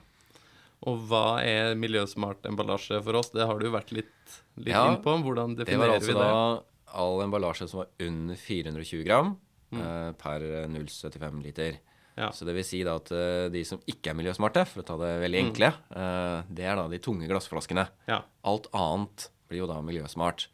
Og 0.86 0.98
hva 1.08 1.40
er 1.42 1.74
miljøsmart 1.74 2.42
emballasje 2.44 3.02
for 3.02 3.14
oss? 3.16 3.30
Det 3.30 3.46
har 3.46 3.58
du 3.58 3.66
jo 3.66 3.72
vært 3.72 3.92
litt, 3.92 4.12
litt 4.58 4.74
Ja, 4.74 4.88
inn 4.92 5.00
på. 5.02 5.14
Hvordan 5.22 5.56
Det 5.56 5.66
Det 5.66 5.78
var 5.78 5.88
altså 5.88 6.12
da 6.18 6.62
all 6.94 7.22
emballasje 7.22 7.68
som 7.68 7.78
var 7.80 7.88
under 8.00 8.34
420 8.36 9.04
gram 9.04 9.36
Mm. 9.72 9.80
eh, 9.80 10.12
per 10.12 10.40
0,75 10.68 11.42
liter. 11.42 11.78
Ja. 12.16 12.28
Så 12.30 12.44
det 12.46 12.54
vil 12.54 12.62
si 12.64 12.82
da 12.84 12.94
at 12.96 13.10
eh, 13.10 13.48
de 13.50 13.64
som 13.64 13.78
ikke 13.90 14.10
er 14.12 14.14
miljøsmarte, 14.14 14.66
for 14.68 14.82
å 14.82 14.86
ta 14.86 14.96
det 14.98 15.20
veldig 15.24 15.40
Mm. 15.40 15.48
enkle, 15.50 15.66
eh, 15.96 16.42
det 16.52 16.64
er 16.64 16.76
da 16.76 16.86
de 16.86 16.98
tunge 16.98 17.26
glassflaskene. 17.26 17.88
Ja. 18.06 18.20
Alt 18.44 18.68
annet 18.72 19.30
blir 19.48 19.58
jo 19.64 19.66
da 19.66 19.80
miljøsmart. 19.82 20.46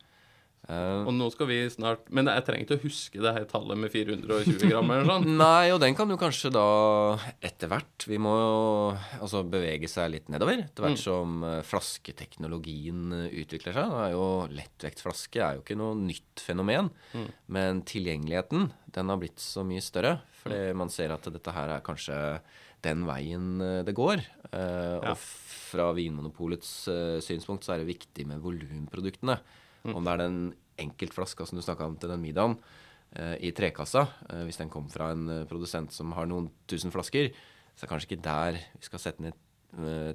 Eh, 0.70 1.00
Og 1.08 1.10
nå 1.16 1.26
skal 1.34 1.48
vi 1.50 1.56
snart 1.72 2.04
Men 2.14 2.28
jeg 2.30 2.44
trenger 2.46 2.62
ikke 2.66 2.76
å 2.78 2.82
huske 2.84 3.18
det 3.24 3.32
her 3.34 3.46
tallet 3.50 3.78
med 3.80 3.90
420 3.90 4.68
gram 4.70 4.90
eller 4.94 5.08
sånn. 5.08 5.24
Nei, 5.40 5.70
og 5.74 5.80
den 5.82 5.96
kan 5.98 6.12
jo 6.12 6.18
kanskje 6.20 6.52
da 6.54 6.64
etter 7.42 7.72
hvert 7.72 8.06
Vi 8.06 8.20
må 8.22 8.34
jo 8.38 8.60
altså 9.18 9.42
bevege 9.50 9.88
seg 9.90 10.12
litt 10.14 10.30
nedover. 10.30 10.62
Etter 10.68 10.84
hvert 10.86 10.98
Mm. 11.00 11.02
som 11.02 11.42
eh, 11.48 11.60
flasketeknologien 11.66 13.12
eh, 13.12 13.34
utvikler 13.42 13.74
seg. 13.76 13.90
Det 13.90 14.02
er 14.06 14.14
jo 14.14 14.26
Lettvektflaske 14.54 15.42
er 15.42 15.56
jo 15.58 15.64
ikke 15.64 15.78
noe 15.80 15.96
nytt 15.98 16.42
fenomen. 16.44 16.90
Mm. 17.14 17.28
Men 17.56 17.82
tilgjengeligheten 17.88 18.70
den 18.94 19.08
har 19.12 19.20
blitt 19.20 19.38
så 19.42 19.64
mye 19.66 19.82
større. 19.84 20.18
Fordi 20.42 20.72
man 20.74 20.88
ser 20.90 21.12
at 21.14 21.26
dette 21.30 21.52
her 21.54 21.68
er 21.76 21.84
kanskje 21.84 22.16
den 22.82 23.04
veien 23.08 23.58
det 23.84 23.92
går. 23.94 24.22
Uh, 24.54 24.98
Ja. 25.00 25.12
Og 25.12 25.18
fra 25.20 25.90
Vinmonopolets 25.94 26.70
uh, 26.88 27.18
synspunkt 27.22 27.62
så 27.66 27.74
er 27.74 27.82
det 27.84 27.90
viktig 27.92 28.24
med 28.26 28.40
volumproduktene. 28.42 29.36
Mm. 29.84 29.94
Om 29.96 30.04
det 30.04 30.12
er 30.12 30.20
den 30.24 30.38
enkeltflaska 30.80 31.46
som 31.46 31.58
du 31.58 31.64
snakka 31.64 31.86
om 31.86 31.96
til 32.00 32.10
den 32.12 32.22
middagen 32.22 32.56
eh, 33.12 33.36
i 33.46 33.52
trekassa, 33.56 34.06
eh, 34.30 34.44
hvis 34.48 34.60
den 34.60 34.70
kom 34.72 34.88
fra 34.92 35.10
en 35.14 35.28
eh, 35.28 35.44
produsent 35.50 35.92
som 35.94 36.12
har 36.16 36.28
noen 36.30 36.50
tusen 36.70 36.92
flasker, 36.94 37.30
så 37.74 37.84
er 37.84 37.86
det 37.86 37.92
kanskje 37.92 38.10
ikke 38.10 38.24
der 38.26 38.58
vi 38.78 38.88
skal 38.88 39.02
sette 39.02 39.24
ned 39.24 39.38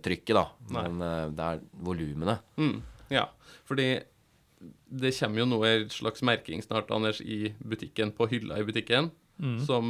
trykket, 0.03 0.35
da. 0.35 0.41
Nei. 0.75 0.81
Men 0.91 1.31
det 1.31 1.45
er 1.47 1.61
volumene. 1.87 2.33
Mm, 2.59 2.81
ja, 3.07 3.21
fordi 3.63 3.85
det 4.91 5.13
kommer 5.15 5.39
jo 5.39 5.45
nå 5.47 5.59
en 5.63 5.85
slags 5.95 6.19
merking 6.27 6.59
snart, 6.65 6.91
Anders, 6.91 7.21
i 7.23 7.53
butikken, 7.63 8.11
på 8.17 8.27
hylla 8.33 8.59
i 8.59 8.67
butikken, 8.67 9.11
Mm. 9.35 9.57
som, 9.67 9.87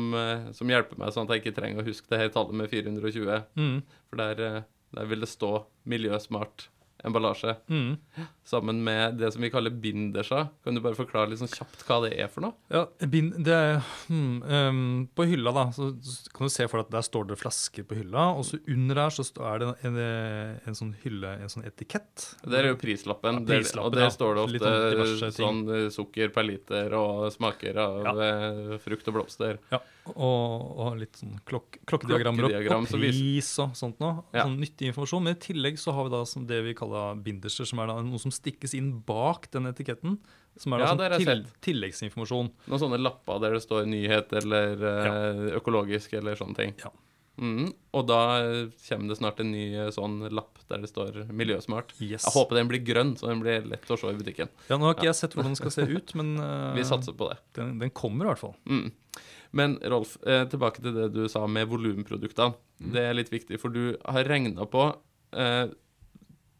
som 0.57 0.69
hjelper 0.73 0.97
meg 0.97 1.11
sånn 1.13 1.27
at 1.27 1.35
jeg 1.35 1.43
ikke 1.43 1.51
trenger 1.59 1.83
å 1.83 1.85
huske 1.85 2.09
det 2.09 2.17
her 2.17 2.31
tallet 2.33 2.55
med 2.57 2.69
420. 2.71 3.43
Mm. 3.53 3.75
For 4.09 4.17
der, 4.17 4.63
der 4.97 5.05
vil 5.11 5.21
det 5.21 5.29
stå 5.29 5.51
miljøsmart 5.85 6.63
emballasje 7.03 7.55
Mm. 7.69 7.97
sammen 8.45 8.84
med 8.84 9.17
det 9.17 9.31
som 9.34 9.41
vi 9.41 9.49
kaller 9.49 9.69
bindersa. 9.69 10.49
Kan 10.63 10.75
du 10.75 10.81
bare 10.81 10.95
forklare 10.95 11.29
litt 11.29 11.39
sånn 11.39 11.49
kjapt 11.51 11.84
hva 11.88 11.97
det 12.05 12.13
er 12.19 12.27
for 12.27 12.41
noe? 12.45 12.53
Ja, 12.71 12.86
bind, 13.10 13.34
det 13.45 13.53
er, 13.53 13.79
hmm, 14.08 14.43
um, 14.43 15.08
På 15.15 15.25
hylla 15.27 15.51
da, 15.51 15.65
så 15.71 15.91
så 16.01 16.31
kan 16.34 16.47
du 16.47 16.53
se 16.53 16.67
for 16.67 16.77
deg 16.81 16.86
at 16.88 16.91
der 16.91 17.01
står 17.08 17.27
det 17.27 17.38
flasker 17.41 17.84
på 17.84 17.95
hylla, 17.99 18.27
og 18.38 18.45
så 18.45 18.60
under 18.67 18.95
der 18.95 19.10
så 19.10 19.25
er 19.51 19.60
det 19.60 19.67
en, 19.67 19.97
en, 19.97 20.60
en 20.67 20.75
sånn 20.77 20.93
hylle, 21.03 21.34
en 21.41 21.49
sånn 21.49 21.65
etikett. 21.65 22.36
Der 22.45 22.63
er 22.63 22.69
jo 22.73 22.77
prislappen, 22.81 23.41
Ja, 23.43 23.60
der, 23.60 23.79
og 23.81 23.91
der 23.93 24.08
ja. 24.08 24.10
står 24.13 24.36
det 24.36 24.45
ofte 24.45 24.75
sånn 25.17 25.19
ting. 25.31 25.36
sånn 25.39 25.75
eh, 25.75 25.89
sukker 25.89 26.29
per 26.34 26.43
liter 26.47 26.93
og 26.93 27.31
smaker 27.34 27.77
av 27.81 28.05
ja. 28.21 28.77
frukt 28.81 29.08
og 29.08 29.13
blomster. 29.19 29.60
Ja, 29.71 29.79
og, 30.13 30.65
og 30.86 30.98
litt 31.00 31.18
sånn 31.18 31.39
klok 31.48 31.80
klokkediagrammer 31.89 32.46
Klokkediagram 32.46 32.86
og 32.86 32.94
pris 32.94 33.50
og 33.63 33.76
sånt 33.78 34.02
noe. 34.04 34.24
Ja. 34.36 34.46
Sånn 34.46 34.60
nyttig 34.62 34.91
informasjon. 34.91 35.26
Men 35.26 35.38
i 35.38 35.41
tillegg 35.48 35.80
så 35.82 35.96
har 35.98 36.08
vi 36.08 36.13
da 36.13 36.24
det 36.52 36.60
vi 36.68 36.76
kaller 36.78 37.22
binderser, 37.26 37.70
som 37.70 37.82
er 37.82 37.89
da 37.91 37.98
noe 38.06 38.22
som 38.22 38.34
stikkes 38.34 38.76
inn 38.78 38.91
bak 39.08 39.50
den 39.56 39.72
etiketten. 39.72 40.20
Som 40.62 40.76
er 40.76 40.84
da 40.84 40.86
Ja, 40.86 40.91
sånn 40.94 41.18
til, 41.18 41.32
selv. 41.32 41.56
tilleggsinformasjon. 41.65 42.52
Noen 42.70 42.84
sånne 42.86 43.02
lapper 43.02 43.41
der 43.44 43.58
det 43.58 43.63
står 43.65 43.89
nyhet 43.89 44.32
eller 44.39 44.86
ja. 44.86 45.18
økologisk 45.58 46.13
eller 46.15 46.38
sånne 46.39 46.56
ting. 46.62 46.78
Ja. 46.84 46.94
Mm, 47.36 47.74
Og 47.91 48.06
da 48.08 48.20
eh, 48.46 48.70
kommer 48.88 49.12
det 49.12 49.18
snart 49.20 49.41
en 49.44 49.50
ny 49.52 49.65
eh, 49.76 49.89
sånn 49.91 50.22
lapp 50.32 50.62
der 50.72 50.80
det 50.86 50.89
står 50.89 51.26
'miljøsmart'. 51.28 51.91
Yes. 52.00 52.24
Jeg 52.24 52.32
håper 52.32 52.56
den 52.56 52.70
blir 52.72 52.80
grønn, 52.80 53.15
så 53.20 53.28
den 53.28 53.41
blir 53.44 53.65
lett 53.68 53.91
å 53.91 53.98
se 54.00 54.08
i 54.08 54.15
butikken. 54.15 54.50
Ja, 54.70 54.78
Nå 54.78 54.88
har 54.88 54.96
ikke 54.96 55.10
jeg 55.10 55.20
sett 55.20 55.36
hvordan 55.36 55.52
den 55.52 55.60
skal 55.60 55.74
se 55.76 55.84
ut, 55.84 56.15
men 56.15 56.38
uh, 56.39 56.74
Vi 56.78 56.88
satser 56.88 57.13
på 57.18 57.28
det. 57.30 57.38
den, 57.60 57.78
den 57.80 57.91
kommer 57.91 58.26
i 58.26 58.32
hvert 58.32 58.39
fall. 58.39 58.56
Mm. 58.65 58.94
Men 59.56 59.78
Rolf, 59.88 60.18
eh, 60.28 60.44
tilbake 60.52 60.84
til 60.84 60.96
det 60.96 61.10
du 61.15 61.26
sa 61.32 61.46
med 61.48 61.70
volumproduktene. 61.72 62.58
Mm. 62.82 62.91
Det 62.96 63.04
er 63.04 63.15
litt 63.15 63.32
viktig, 63.32 63.60
for 63.62 63.72
du 63.72 63.96
har 64.04 64.28
regna 64.28 64.68
på 64.68 64.89
eh, 65.36 65.68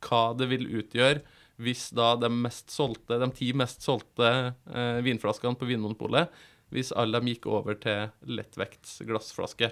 hva 0.06 0.22
det 0.38 0.48
vil 0.52 0.70
utgjøre 0.80 1.24
hvis 1.64 1.90
da 1.96 2.14
de, 2.20 2.30
mest 2.32 2.74
solgte, 2.74 3.20
de 3.22 3.30
ti 3.36 3.52
mest 3.56 3.86
solgte 3.86 4.32
eh, 4.52 5.00
vinflaskene 5.06 5.56
på 5.60 5.68
Vinmonopolet, 5.70 6.32
hvis 6.74 6.92
alle 6.98 7.22
de 7.22 7.36
gikk 7.36 7.48
over 7.48 7.78
til 7.80 8.10
lettvekts 8.28 8.98
glassflaske. 9.08 9.72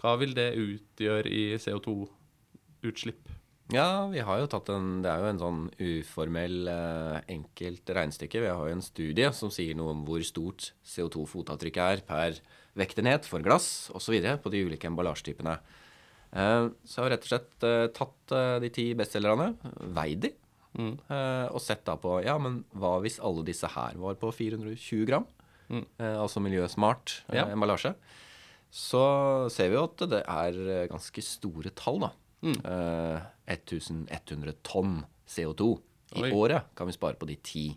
Hva 0.00 0.16
vil 0.18 0.34
det 0.34 0.54
utgjøre 0.58 1.30
i 1.30 1.44
CO2-utslipp? 1.60 3.36
Ja, 3.70 4.08
vi 4.10 4.22
har 4.26 4.40
jo 4.40 4.48
tatt 4.50 4.66
en 4.74 4.98
Det 5.04 5.10
er 5.12 5.20
jo 5.22 5.28
en 5.30 5.38
sånn 5.38 5.60
uformell, 5.78 6.66
eh, 6.66 7.20
enkelt 7.36 7.92
regnestykke. 7.94 8.42
Vi 8.42 8.50
har 8.50 8.66
jo 8.66 8.74
en 8.74 8.82
studie 8.82 9.30
som 9.36 9.52
sier 9.54 9.76
noe 9.78 9.94
om 9.94 10.02
hvor 10.08 10.24
stort 10.26 10.72
CO2-fotavtrykket 10.82 11.84
er 11.84 12.02
per 12.02 12.40
vektenhet 12.78 13.24
for 13.26 13.40
glass 13.42 13.90
osv. 13.94 14.14
på 14.42 14.50
de 14.52 14.64
ulike 14.66 14.86
emballasjetypene. 14.90 15.58
Eh, 16.32 16.68
så 16.86 16.94
jeg 17.00 17.04
har 17.04 17.10
rett 17.16 17.24
og 17.26 17.32
slett 17.32 17.64
eh, 17.66 17.86
tatt 17.96 18.32
eh, 18.36 18.58
de 18.62 18.70
ti 18.70 18.94
bestselgerne, 18.94 19.56
veid 19.94 20.20
de, 20.28 20.32
Mm. 20.70 21.00
og 21.50 21.58
sett 21.60 21.80
da 21.84 21.96
på 21.98 22.22
Ja, 22.22 22.36
men 22.38 22.60
hva 22.78 23.00
hvis 23.02 23.16
alle 23.18 23.42
disse 23.42 23.66
her 23.66 23.96
var 23.98 24.14
på 24.14 24.28
420 24.30 25.04
gram? 25.04 25.24
Mm. 25.68 25.82
Altså 25.98 26.38
miljøsmart 26.38 27.24
Ja. 27.34 27.46
emballasje. 27.50 27.96
Så 28.70 29.50
ser 29.50 29.68
vi 29.68 29.74
jo 29.74 29.82
at 29.88 29.96
det 30.08 30.20
er 30.28 30.86
ganske 30.86 31.20
store 31.26 31.70
tall, 31.74 31.98
da. 32.06 32.10
Mm. 32.46 32.54
Eh, 32.64 33.20
1100 33.50 34.54
tonn 34.62 35.00
CO2 35.26 35.80
i 36.14 36.22
Oi. 36.22 36.30
året 36.30 36.70
kan 36.76 36.86
vi 36.86 36.92
spare 36.94 37.18
på 37.18 37.26
de 37.26 37.34
ti. 37.42 37.76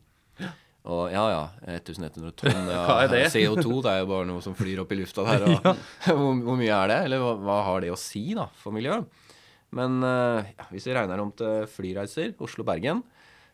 Og 0.83 1.13
ja 1.13 1.23
ja, 1.31 1.43
1100 1.77 2.33
tonn 2.35 2.65
ja, 2.73 2.81
Hva 2.87 2.97
er 3.05 3.11
det? 3.13 3.23
CO2, 3.31 3.77
det 3.85 3.93
er 3.93 4.01
jo 4.01 4.09
bare 4.09 4.27
noe 4.27 4.43
som 4.43 4.55
flyr 4.57 4.81
opp 4.83 4.91
i 4.91 4.99
lufta 4.99 5.23
der. 5.29 5.45
Og, 5.47 5.69
hvor, 6.09 6.41
hvor 6.49 6.59
mye 6.59 6.75
er 6.75 6.91
det? 6.91 6.99
Eller 7.07 7.23
hva, 7.23 7.35
hva 7.39 7.59
har 7.69 7.85
det 7.85 7.93
å 7.93 7.99
si 7.99 8.25
da 8.37 8.49
for 8.59 8.75
miljøet? 8.75 9.07
Men 9.73 10.03
eh, 10.05 10.53
ja, 10.53 10.67
hvis 10.69 10.85
vi 10.89 10.93
regner 10.93 11.23
om 11.23 11.31
til 11.33 11.63
flyreiser, 11.71 12.35
Oslo-Bergen, 12.43 13.01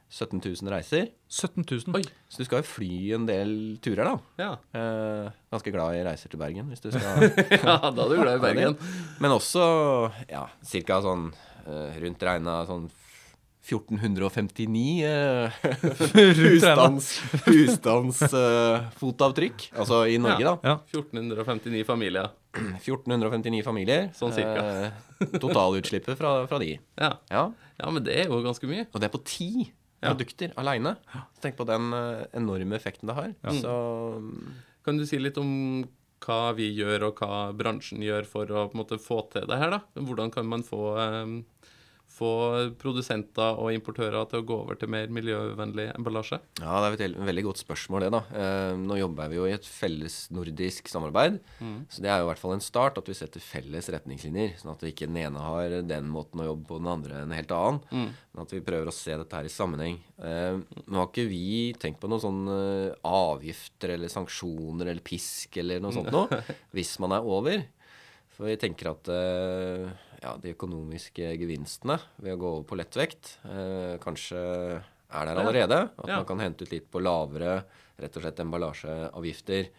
17 0.09 0.41
000 0.41 0.71
reiser. 0.73 1.11
17 1.29 1.63
000. 1.69 1.93
Oi. 1.99 2.01
Så 2.33 2.41
du 2.41 2.47
skal 2.47 2.63
jo 2.63 2.67
fly 2.67 2.93
en 3.13 3.27
del 3.29 3.51
turer, 3.83 4.09
da. 4.09 4.15
Ja. 4.41 4.49
Eh, 4.73 5.29
ganske 5.53 5.73
glad 5.73 5.99
i 5.99 6.01
reiser 6.07 6.33
til 6.33 6.41
Bergen, 6.41 6.71
hvis 6.73 6.81
du 6.81 6.89
skal 6.89 7.29
ja, 7.29 7.77
da 7.93 8.07
er 8.07 8.09
du 8.09 8.17
glad 8.17 8.39
i 8.39 8.41
Bergen. 8.41 8.79
Men 9.21 9.37
også 9.37 9.61
ja, 10.25 10.47
ca. 10.49 10.99
sånn 11.05 11.29
eh, 11.69 12.01
rundt 12.01 12.25
regna 12.25 12.63
sånn 12.67 12.89
1459 13.65 15.03
eh, 15.05 15.51
husstands, 17.49 18.21
fotavtrykk, 18.99 19.65
altså 19.77 20.03
i 20.09 20.17
Norge, 20.21 20.43
Ja. 20.45 20.55
da. 20.55 20.69
Ja. 20.69 20.75
1459 20.93 21.83
familier. 21.87 22.29
1459 22.55 23.63
familier. 23.65 24.07
Sånn 24.17 24.33
cirka. 24.33 24.63
Eh, 24.63 25.27
totalutslippet 25.39 26.17
fra, 26.17 26.45
fra 26.49 26.59
de. 26.61 26.71
Ja. 26.97 27.11
Ja. 27.29 27.43
ja, 27.79 27.91
men 27.91 28.03
det 28.05 28.15
er 28.23 28.31
jo 28.31 28.41
ganske 28.45 28.67
mye. 28.69 28.87
Og 28.93 28.99
det 29.03 29.09
er 29.09 29.13
på 29.17 29.23
ti 29.27 29.49
Ja. 29.99 30.13
produkter 30.13 30.53
aleine. 30.55 30.95
Tenk 31.43 31.57
på 31.59 31.65
den 31.67 31.91
eh, 31.93 32.25
enorme 32.39 32.77
effekten 32.77 33.09
det 33.11 33.15
har. 33.17 33.33
Så 33.59 33.73
Kan 34.85 34.97
du 34.97 35.05
si 35.05 35.19
litt 35.19 35.37
om 35.37 35.83
hva 36.23 36.53
vi 36.55 36.69
gjør, 36.75 37.09
og 37.09 37.19
hva 37.19 37.51
bransjen 37.55 37.99
gjør 38.03 38.25
for 38.27 38.45
å 38.47 38.65
på 38.71 38.75
en 38.75 38.81
måte 38.81 38.97
få 38.99 39.21
til 39.31 39.45
det 39.47 39.57
her? 39.59 39.69
da? 39.75 39.79
Hvordan 39.99 40.31
kan 40.31 40.47
man 40.47 40.63
få, 40.63 40.95
eh, 40.99 41.43
få 42.09 42.29
produsenter 42.81 43.59
og 43.61 43.71
importører 43.75 44.25
til 44.29 44.41
å 44.41 44.45
gå 44.47 44.55
over 44.63 44.79
til 44.79 44.91
mer 44.91 45.11
miljøvennlig 45.13 45.89
emballasje? 45.93 46.39
Ja, 46.59 46.79
det 46.83 46.89
er 46.89 47.11
et 47.11 47.19
veldig 47.29 47.45
godt 47.45 47.61
spørsmål, 47.61 48.05
det, 48.05 48.09
da. 48.15 48.21
Eh, 48.33 48.73
nå 48.81 48.97
jobber 48.99 49.29
vi 49.31 49.39
jo 49.39 49.45
i 49.47 49.53
et 49.55 49.67
felles 49.67 50.17
nordisk 50.35 50.89
samarbeid. 50.91 51.39
Så 51.93 52.03
det 52.03 52.11
er 52.11 52.19
jo 52.21 52.27
i 52.27 52.29
hvert 52.31 52.41
fall 52.41 52.57
en 52.57 52.65
start, 52.65 52.99
at 52.99 53.09
vi 53.09 53.17
setter 53.17 53.43
felles 53.43 53.91
retningslinjer. 53.93 54.57
Sånn 54.59 54.73
at 54.73 54.83
ikke 54.89 55.07
den 55.09 55.21
ene 55.21 55.45
har 55.45 55.77
den 55.85 56.09
måten 56.11 56.43
å 56.43 56.49
jobbe 56.49 56.67
på, 56.69 56.81
den 56.81 56.91
andre 56.91 57.23
en 57.23 57.35
helt 57.37 57.53
annen. 57.55 58.11
Men 58.33 58.43
at 58.43 58.53
vi 58.55 58.63
prøver 58.65 58.91
å 58.91 58.95
se 58.95 59.15
dette 59.19 59.39
her 59.39 59.47
i 59.47 59.53
sammenheng. 59.53 59.99
Eh, 60.19 60.59
nå 60.89 60.99
har 61.01 61.09
ikke 61.11 61.29
vi 61.29 61.71
tenkt 61.79 62.01
på 62.01 62.09
noen 62.11 62.25
sånne 62.25 62.59
avgifter 63.07 63.95
eller 63.95 64.11
sanksjoner 64.11 64.89
eller 64.89 65.05
pisk 65.05 65.59
eller 65.61 65.81
noe 65.83 65.95
sånt 65.95 66.11
noe, 66.13 66.41
hvis 66.75 66.97
man 67.03 67.15
er 67.15 67.27
over. 67.37 67.63
For 68.35 68.47
vi 68.47 68.55
tenker 68.59 68.93
at 68.93 69.09
eh, 69.11 69.89
ja, 70.19 70.36
de 70.41 70.53
økonomiske 70.55 71.34
gevinstene 71.39 71.99
ved 72.19 72.36
å 72.36 72.39
gå 72.41 72.53
over 72.58 72.65
på 72.69 72.79
lettvekt 72.79 73.38
eh, 73.47 73.95
kanskje 74.03 74.39
er 74.39 75.29
der 75.29 75.39
allerede. 75.41 75.79
At 75.97 76.10
man 76.12 76.27
kan 76.27 76.41
hente 76.43 76.65
ut 76.65 76.73
litt 76.73 76.89
på 76.91 77.01
lavere 77.01 77.62
rett 77.99 78.17
og 78.17 78.23
slett 78.23 78.41
emballasjeavgifter. 78.43 79.69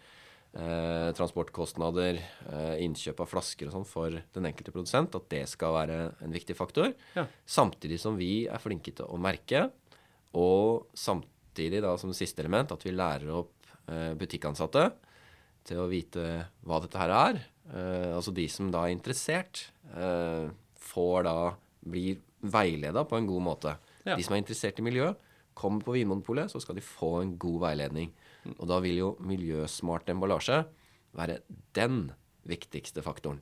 Eh, 0.51 1.09
transportkostnader, 1.15 2.17
eh, 2.51 2.81
innkjøp 2.83 3.21
av 3.23 3.29
flasker 3.31 3.69
og 3.69 3.75
sånn 3.77 3.87
for 3.87 4.11
den 4.11 4.49
enkelte 4.49 4.73
produsent. 4.75 5.15
At 5.15 5.29
det 5.31 5.45
skal 5.47 5.77
være 5.77 5.99
en 6.19 6.33
viktig 6.35 6.57
faktor. 6.57 6.91
Ja. 7.15 7.25
Samtidig 7.47 8.01
som 8.03 8.17
vi 8.19 8.47
er 8.51 8.59
flinke 8.59 8.91
til 8.91 9.07
å 9.07 9.19
merke. 9.21 9.69
Og 10.35 10.91
samtidig, 10.93 11.81
da 11.81 11.95
som 11.97 12.11
siste 12.15 12.43
element, 12.43 12.71
at 12.71 12.83
vi 12.83 12.91
lærer 12.91 13.31
opp 13.31 13.71
eh, 13.87 14.11
butikkansatte 14.19 14.89
til 15.63 15.79
å 15.79 15.87
vite 15.87 16.47
hva 16.67 16.81
dette 16.83 16.99
her 16.99 17.15
er. 17.15 17.41
Eh, 17.69 18.11
altså 18.15 18.33
de 18.35 18.47
som 18.51 18.71
da 18.73 18.85
er 18.87 18.95
interessert, 18.95 19.67
eh, 19.93 20.49
får 20.81 21.23
da 21.27 21.35
blir 21.85 22.21
veileda 22.41 23.05
på 23.05 23.17
en 23.17 23.29
god 23.29 23.45
måte. 23.45 23.75
Ja. 24.05 24.15
De 24.15 24.23
som 24.25 24.35
er 24.35 24.41
interessert 24.41 24.79
i 24.79 24.85
miljø, 24.85 25.13
kommer 25.53 25.83
på 25.85 25.93
Vinmonopolet, 25.93 26.49
så 26.49 26.61
skal 26.61 26.75
de 26.75 26.81
få 26.85 27.21
en 27.21 27.37
god 27.37 27.59
veiledning. 27.67 28.11
Og 28.57 28.65
da 28.67 28.79
vil 28.81 28.97
jo 28.97 29.11
miljøsmart 29.21 30.09
emballasje 30.09 30.63
være 31.13 31.41
den 31.77 32.11
viktigste 32.47 33.03
faktoren. 33.05 33.41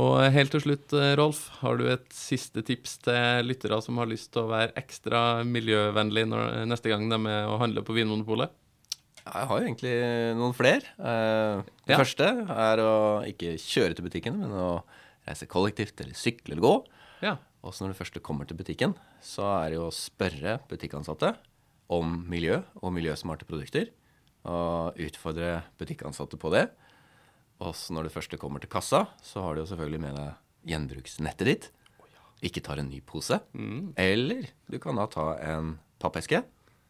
Og 0.00 0.22
helt 0.32 0.50
til 0.54 0.62
slutt, 0.64 0.92
eh, 0.96 1.12
Rolf, 1.20 1.48
har 1.60 1.76
du 1.76 1.84
et 1.92 2.06
siste 2.16 2.62
tips 2.64 2.94
til 3.04 3.44
lyttere 3.44 3.76
som 3.84 3.98
har 4.00 4.08
lyst 4.08 4.30
til 4.32 4.46
å 4.46 4.48
være 4.48 4.72
ekstra 4.80 5.42
miljøvennlig 5.44 6.24
når, 6.30 6.62
neste 6.70 6.88
gang 6.88 7.04
de 7.10 7.14
er 7.18 7.20
med 7.20 7.48
og 7.50 7.58
handler 7.60 7.84
på 7.84 7.92
Vinmonopolet? 7.98 8.50
Jeg 9.22 9.46
har 9.46 9.60
jo 9.60 9.66
egentlig 9.68 9.92
noen 10.38 10.54
flere. 10.56 10.82
Eh, 10.98 11.62
det 11.86 11.92
Ja. 11.94 11.98
første 11.98 12.24
er 12.48 12.76
å 12.78 13.22
ikke 13.28 13.52
kjøre 13.60 13.94
til 13.94 14.04
butikken, 14.08 14.38
men 14.40 14.50
å 14.50 14.82
reise 15.28 15.46
kollektivt 15.46 16.00
eller 16.00 16.14
sykle 16.14 16.52
eller 16.56 16.62
gå. 16.62 16.86
Ja. 17.22 17.36
Og 17.62 17.72
så 17.72 17.84
når 17.84 17.92
du 17.92 17.98
først 18.02 18.22
kommer 18.22 18.48
til 18.48 18.56
butikken, 18.56 18.96
så 19.22 19.44
er 19.62 19.70
det 19.70 19.76
jo 19.78 19.86
å 19.90 19.94
spørre 19.94 20.58
butikkansatte 20.68 21.36
om 21.90 22.26
miljø 22.28 22.62
og 22.82 22.92
miljøsmarte 22.92 23.44
produkter. 23.46 23.90
Og 24.44 24.96
utfordre 24.96 25.62
butikkansatte 25.78 26.36
på 26.40 26.50
det. 26.50 26.70
Og 27.62 27.74
når 27.94 28.08
du 28.08 28.14
først 28.14 28.34
kommer 28.42 28.62
til 28.62 28.70
kassa, 28.72 29.04
så 29.22 29.42
har 29.44 29.54
du 29.54 29.62
jo 29.62 29.68
selvfølgelig 29.70 30.00
med 30.02 30.16
deg 30.18 30.72
gjenbruksnettet 30.72 31.46
ditt. 31.48 31.68
Ikke 32.42 32.62
tar 32.64 32.80
en 32.82 32.88
ny 32.90 32.98
pose. 33.06 33.38
Eller 34.00 34.48
du 34.70 34.78
kan 34.82 34.98
da 34.98 35.06
ta 35.10 35.28
en 35.38 35.76
pappeske, 36.02 36.42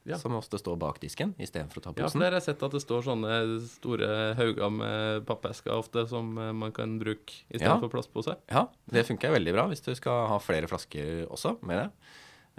Ja. 0.04 0.16
som 0.18 0.32
ofte 0.34 0.58
står 0.58 0.78
bak 0.82 0.96
disken, 0.98 1.30
istedenfor 1.38 1.78
å 1.78 1.82
ta 1.84 1.90
Ja, 1.90 1.94
for 1.94 2.02
posen. 2.08 2.20
der 2.24 2.30
har 2.32 2.40
jeg 2.40 2.42
sett 2.48 2.62
at 2.66 2.72
det 2.72 2.80
står 2.82 3.02
sånne 3.06 3.60
store 3.68 4.34
hauger 4.34 4.70
med 4.72 5.26
pappesker 5.28 5.70
ofte 5.76 6.08
som 6.08 6.36
eh, 6.38 6.50
man 6.52 6.72
kan 6.72 6.98
bruke 6.98 7.30
Ja. 7.52 7.58
istedenfor 7.60 7.86
for 7.90 8.00
plastpose. 8.00 8.36
Ja, 8.50 8.66
det 8.90 9.06
funker 9.06 9.30
veldig 9.30 9.52
bra 9.54 9.68
hvis 9.68 9.84
du 9.84 9.94
skal 9.94 10.26
ha 10.26 10.38
flere 10.42 10.66
flasker 10.66 11.28
også 11.30 11.54
med 11.62 11.78
det. 11.84 11.90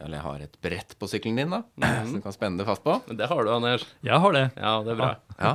Eller 0.02 0.18
jeg 0.18 0.24
har 0.26 0.42
et 0.42 0.56
brett 0.66 0.96
på 1.00 1.08
sykkelen 1.08 1.38
din, 1.38 1.52
da, 1.54 1.60
som 2.08 2.16
du 2.18 2.22
kan 2.26 2.34
spenne 2.34 2.58
det 2.58 2.66
fast 2.66 2.82
på. 2.84 2.96
Det 3.14 3.28
har 3.30 3.44
du, 3.46 3.52
Anders. 3.54 3.84
Jeg 4.02 4.18
har 4.24 4.34
det. 4.34 4.46
Ja, 4.58 4.72
det 4.84 4.96
er 4.96 5.00
bra. 5.00 5.10
Ja. 5.38 5.52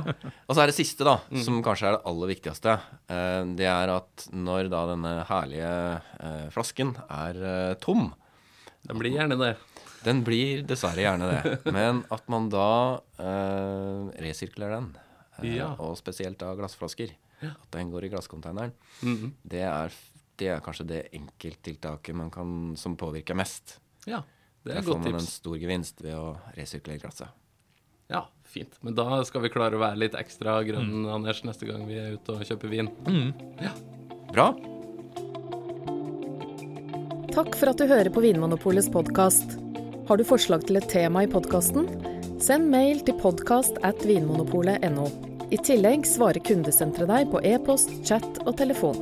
Og 0.47 0.55
så 0.55 0.61
er 0.63 0.71
det 0.71 0.77
siste, 0.77 1.03
da, 1.07 1.17
som 1.43 1.59
kanskje 1.65 1.89
er 1.89 1.97
det 1.97 2.05
aller 2.11 2.31
viktigste. 2.31 2.77
Eh, 3.11 3.41
Det 3.59 3.67
er 3.67 3.91
at 3.97 4.27
når 4.31 4.69
da 4.71 4.85
denne 4.93 5.11
herlige 5.27 5.73
eh, 6.23 6.45
flasken 6.55 6.95
er 7.11 7.41
eh, 7.51 7.73
tom 7.83 8.13
Den 8.87 9.01
blir 9.01 9.11
gjerne 9.17 9.35
det. 9.41 9.51
Den 10.05 10.21
blir 10.23 10.63
dessverre 10.63 11.03
gjerne 11.03 11.27
det. 11.33 11.57
Men 11.75 12.05
at 12.15 12.23
man 12.31 12.47
da 12.53 12.67
eh, 13.19 14.07
resirkulerer 14.23 14.77
den. 14.79 14.93
eh, 15.41 15.57
Ja. 15.57 15.73
Og 15.83 15.97
spesielt 15.99 16.39
da 16.39 16.53
glassflasker. 16.55 17.11
At 17.43 17.69
den 17.75 17.91
går 17.91 18.07
i 18.07 18.09
glasscontaineren. 18.15 18.71
Mhm. 19.03 19.33
Det, 19.43 19.61
er, 19.67 19.93
det 20.39 20.47
er 20.55 20.63
kanskje 20.63 20.87
det 20.87 21.03
enkelttiltaket 21.15 22.15
man 22.15 22.31
kan, 22.31 22.49
som 22.79 22.95
påvirker 22.99 23.35
mest. 23.39 23.77
Ja, 24.09 24.23
det 24.65 24.73
er 24.73 24.79
Der 24.79 24.81
et 24.81 24.89
får 24.89 25.03
man 25.05 25.19
en 25.19 25.29
stor 25.29 25.59
gevinst 25.61 26.01
ved 26.03 26.17
å 26.17 26.33
resirkulere 26.57 27.03
glasset. 27.03 27.29
Ja, 28.09 28.23
fint. 28.43 28.73
Men 28.81 28.95
da 28.97 29.21
skal 29.27 29.43
vi 29.45 29.51
klare 29.53 29.77
å 29.77 29.83
være 29.83 29.99
litt 30.01 30.17
ekstra 30.17 30.57
grønn, 30.65 31.05
Anders, 31.13 31.43
neste 31.45 31.67
gang 31.69 31.85
vi 31.85 31.99
er 32.01 32.17
ute 32.17 32.39
og 32.39 32.47
kjøper 32.47 32.71
vin. 32.71 32.89
Bra. 34.33 34.49
Takk 37.29 37.53
for 37.55 37.69
at 37.69 37.77
du 37.77 37.85
hører 37.85 38.09
på 38.09 38.23
Vinmonopolets 38.25 38.89
podkast. 38.89 39.53
Har 40.09 40.17
du 40.17 40.25
forslag 40.25 40.65
til 40.65 40.81
et 40.81 40.89
tema 40.89 41.21
i 41.23 41.29
podkasten? 41.29 41.85
Send 42.41 42.71
mail 42.73 43.03
til 43.05 43.13
podkast 43.21 43.77
at 43.85 44.01
vinmonopolet.no. 44.09 45.05
I 45.53 45.61
tillegg 45.65 46.09
svarer 46.09 46.41
kundesenteret 46.45 47.09
deg 47.13 47.29
på 47.29 47.41
e-post, 47.45 47.93
chat 48.09 48.41
og 48.47 48.55
telefon. 48.57 48.97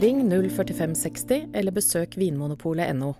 Ring 0.00 0.24
04560 0.30 1.50
eller 1.52 1.74
besøk 1.76 2.16
vinmonopolet.no. 2.16 3.12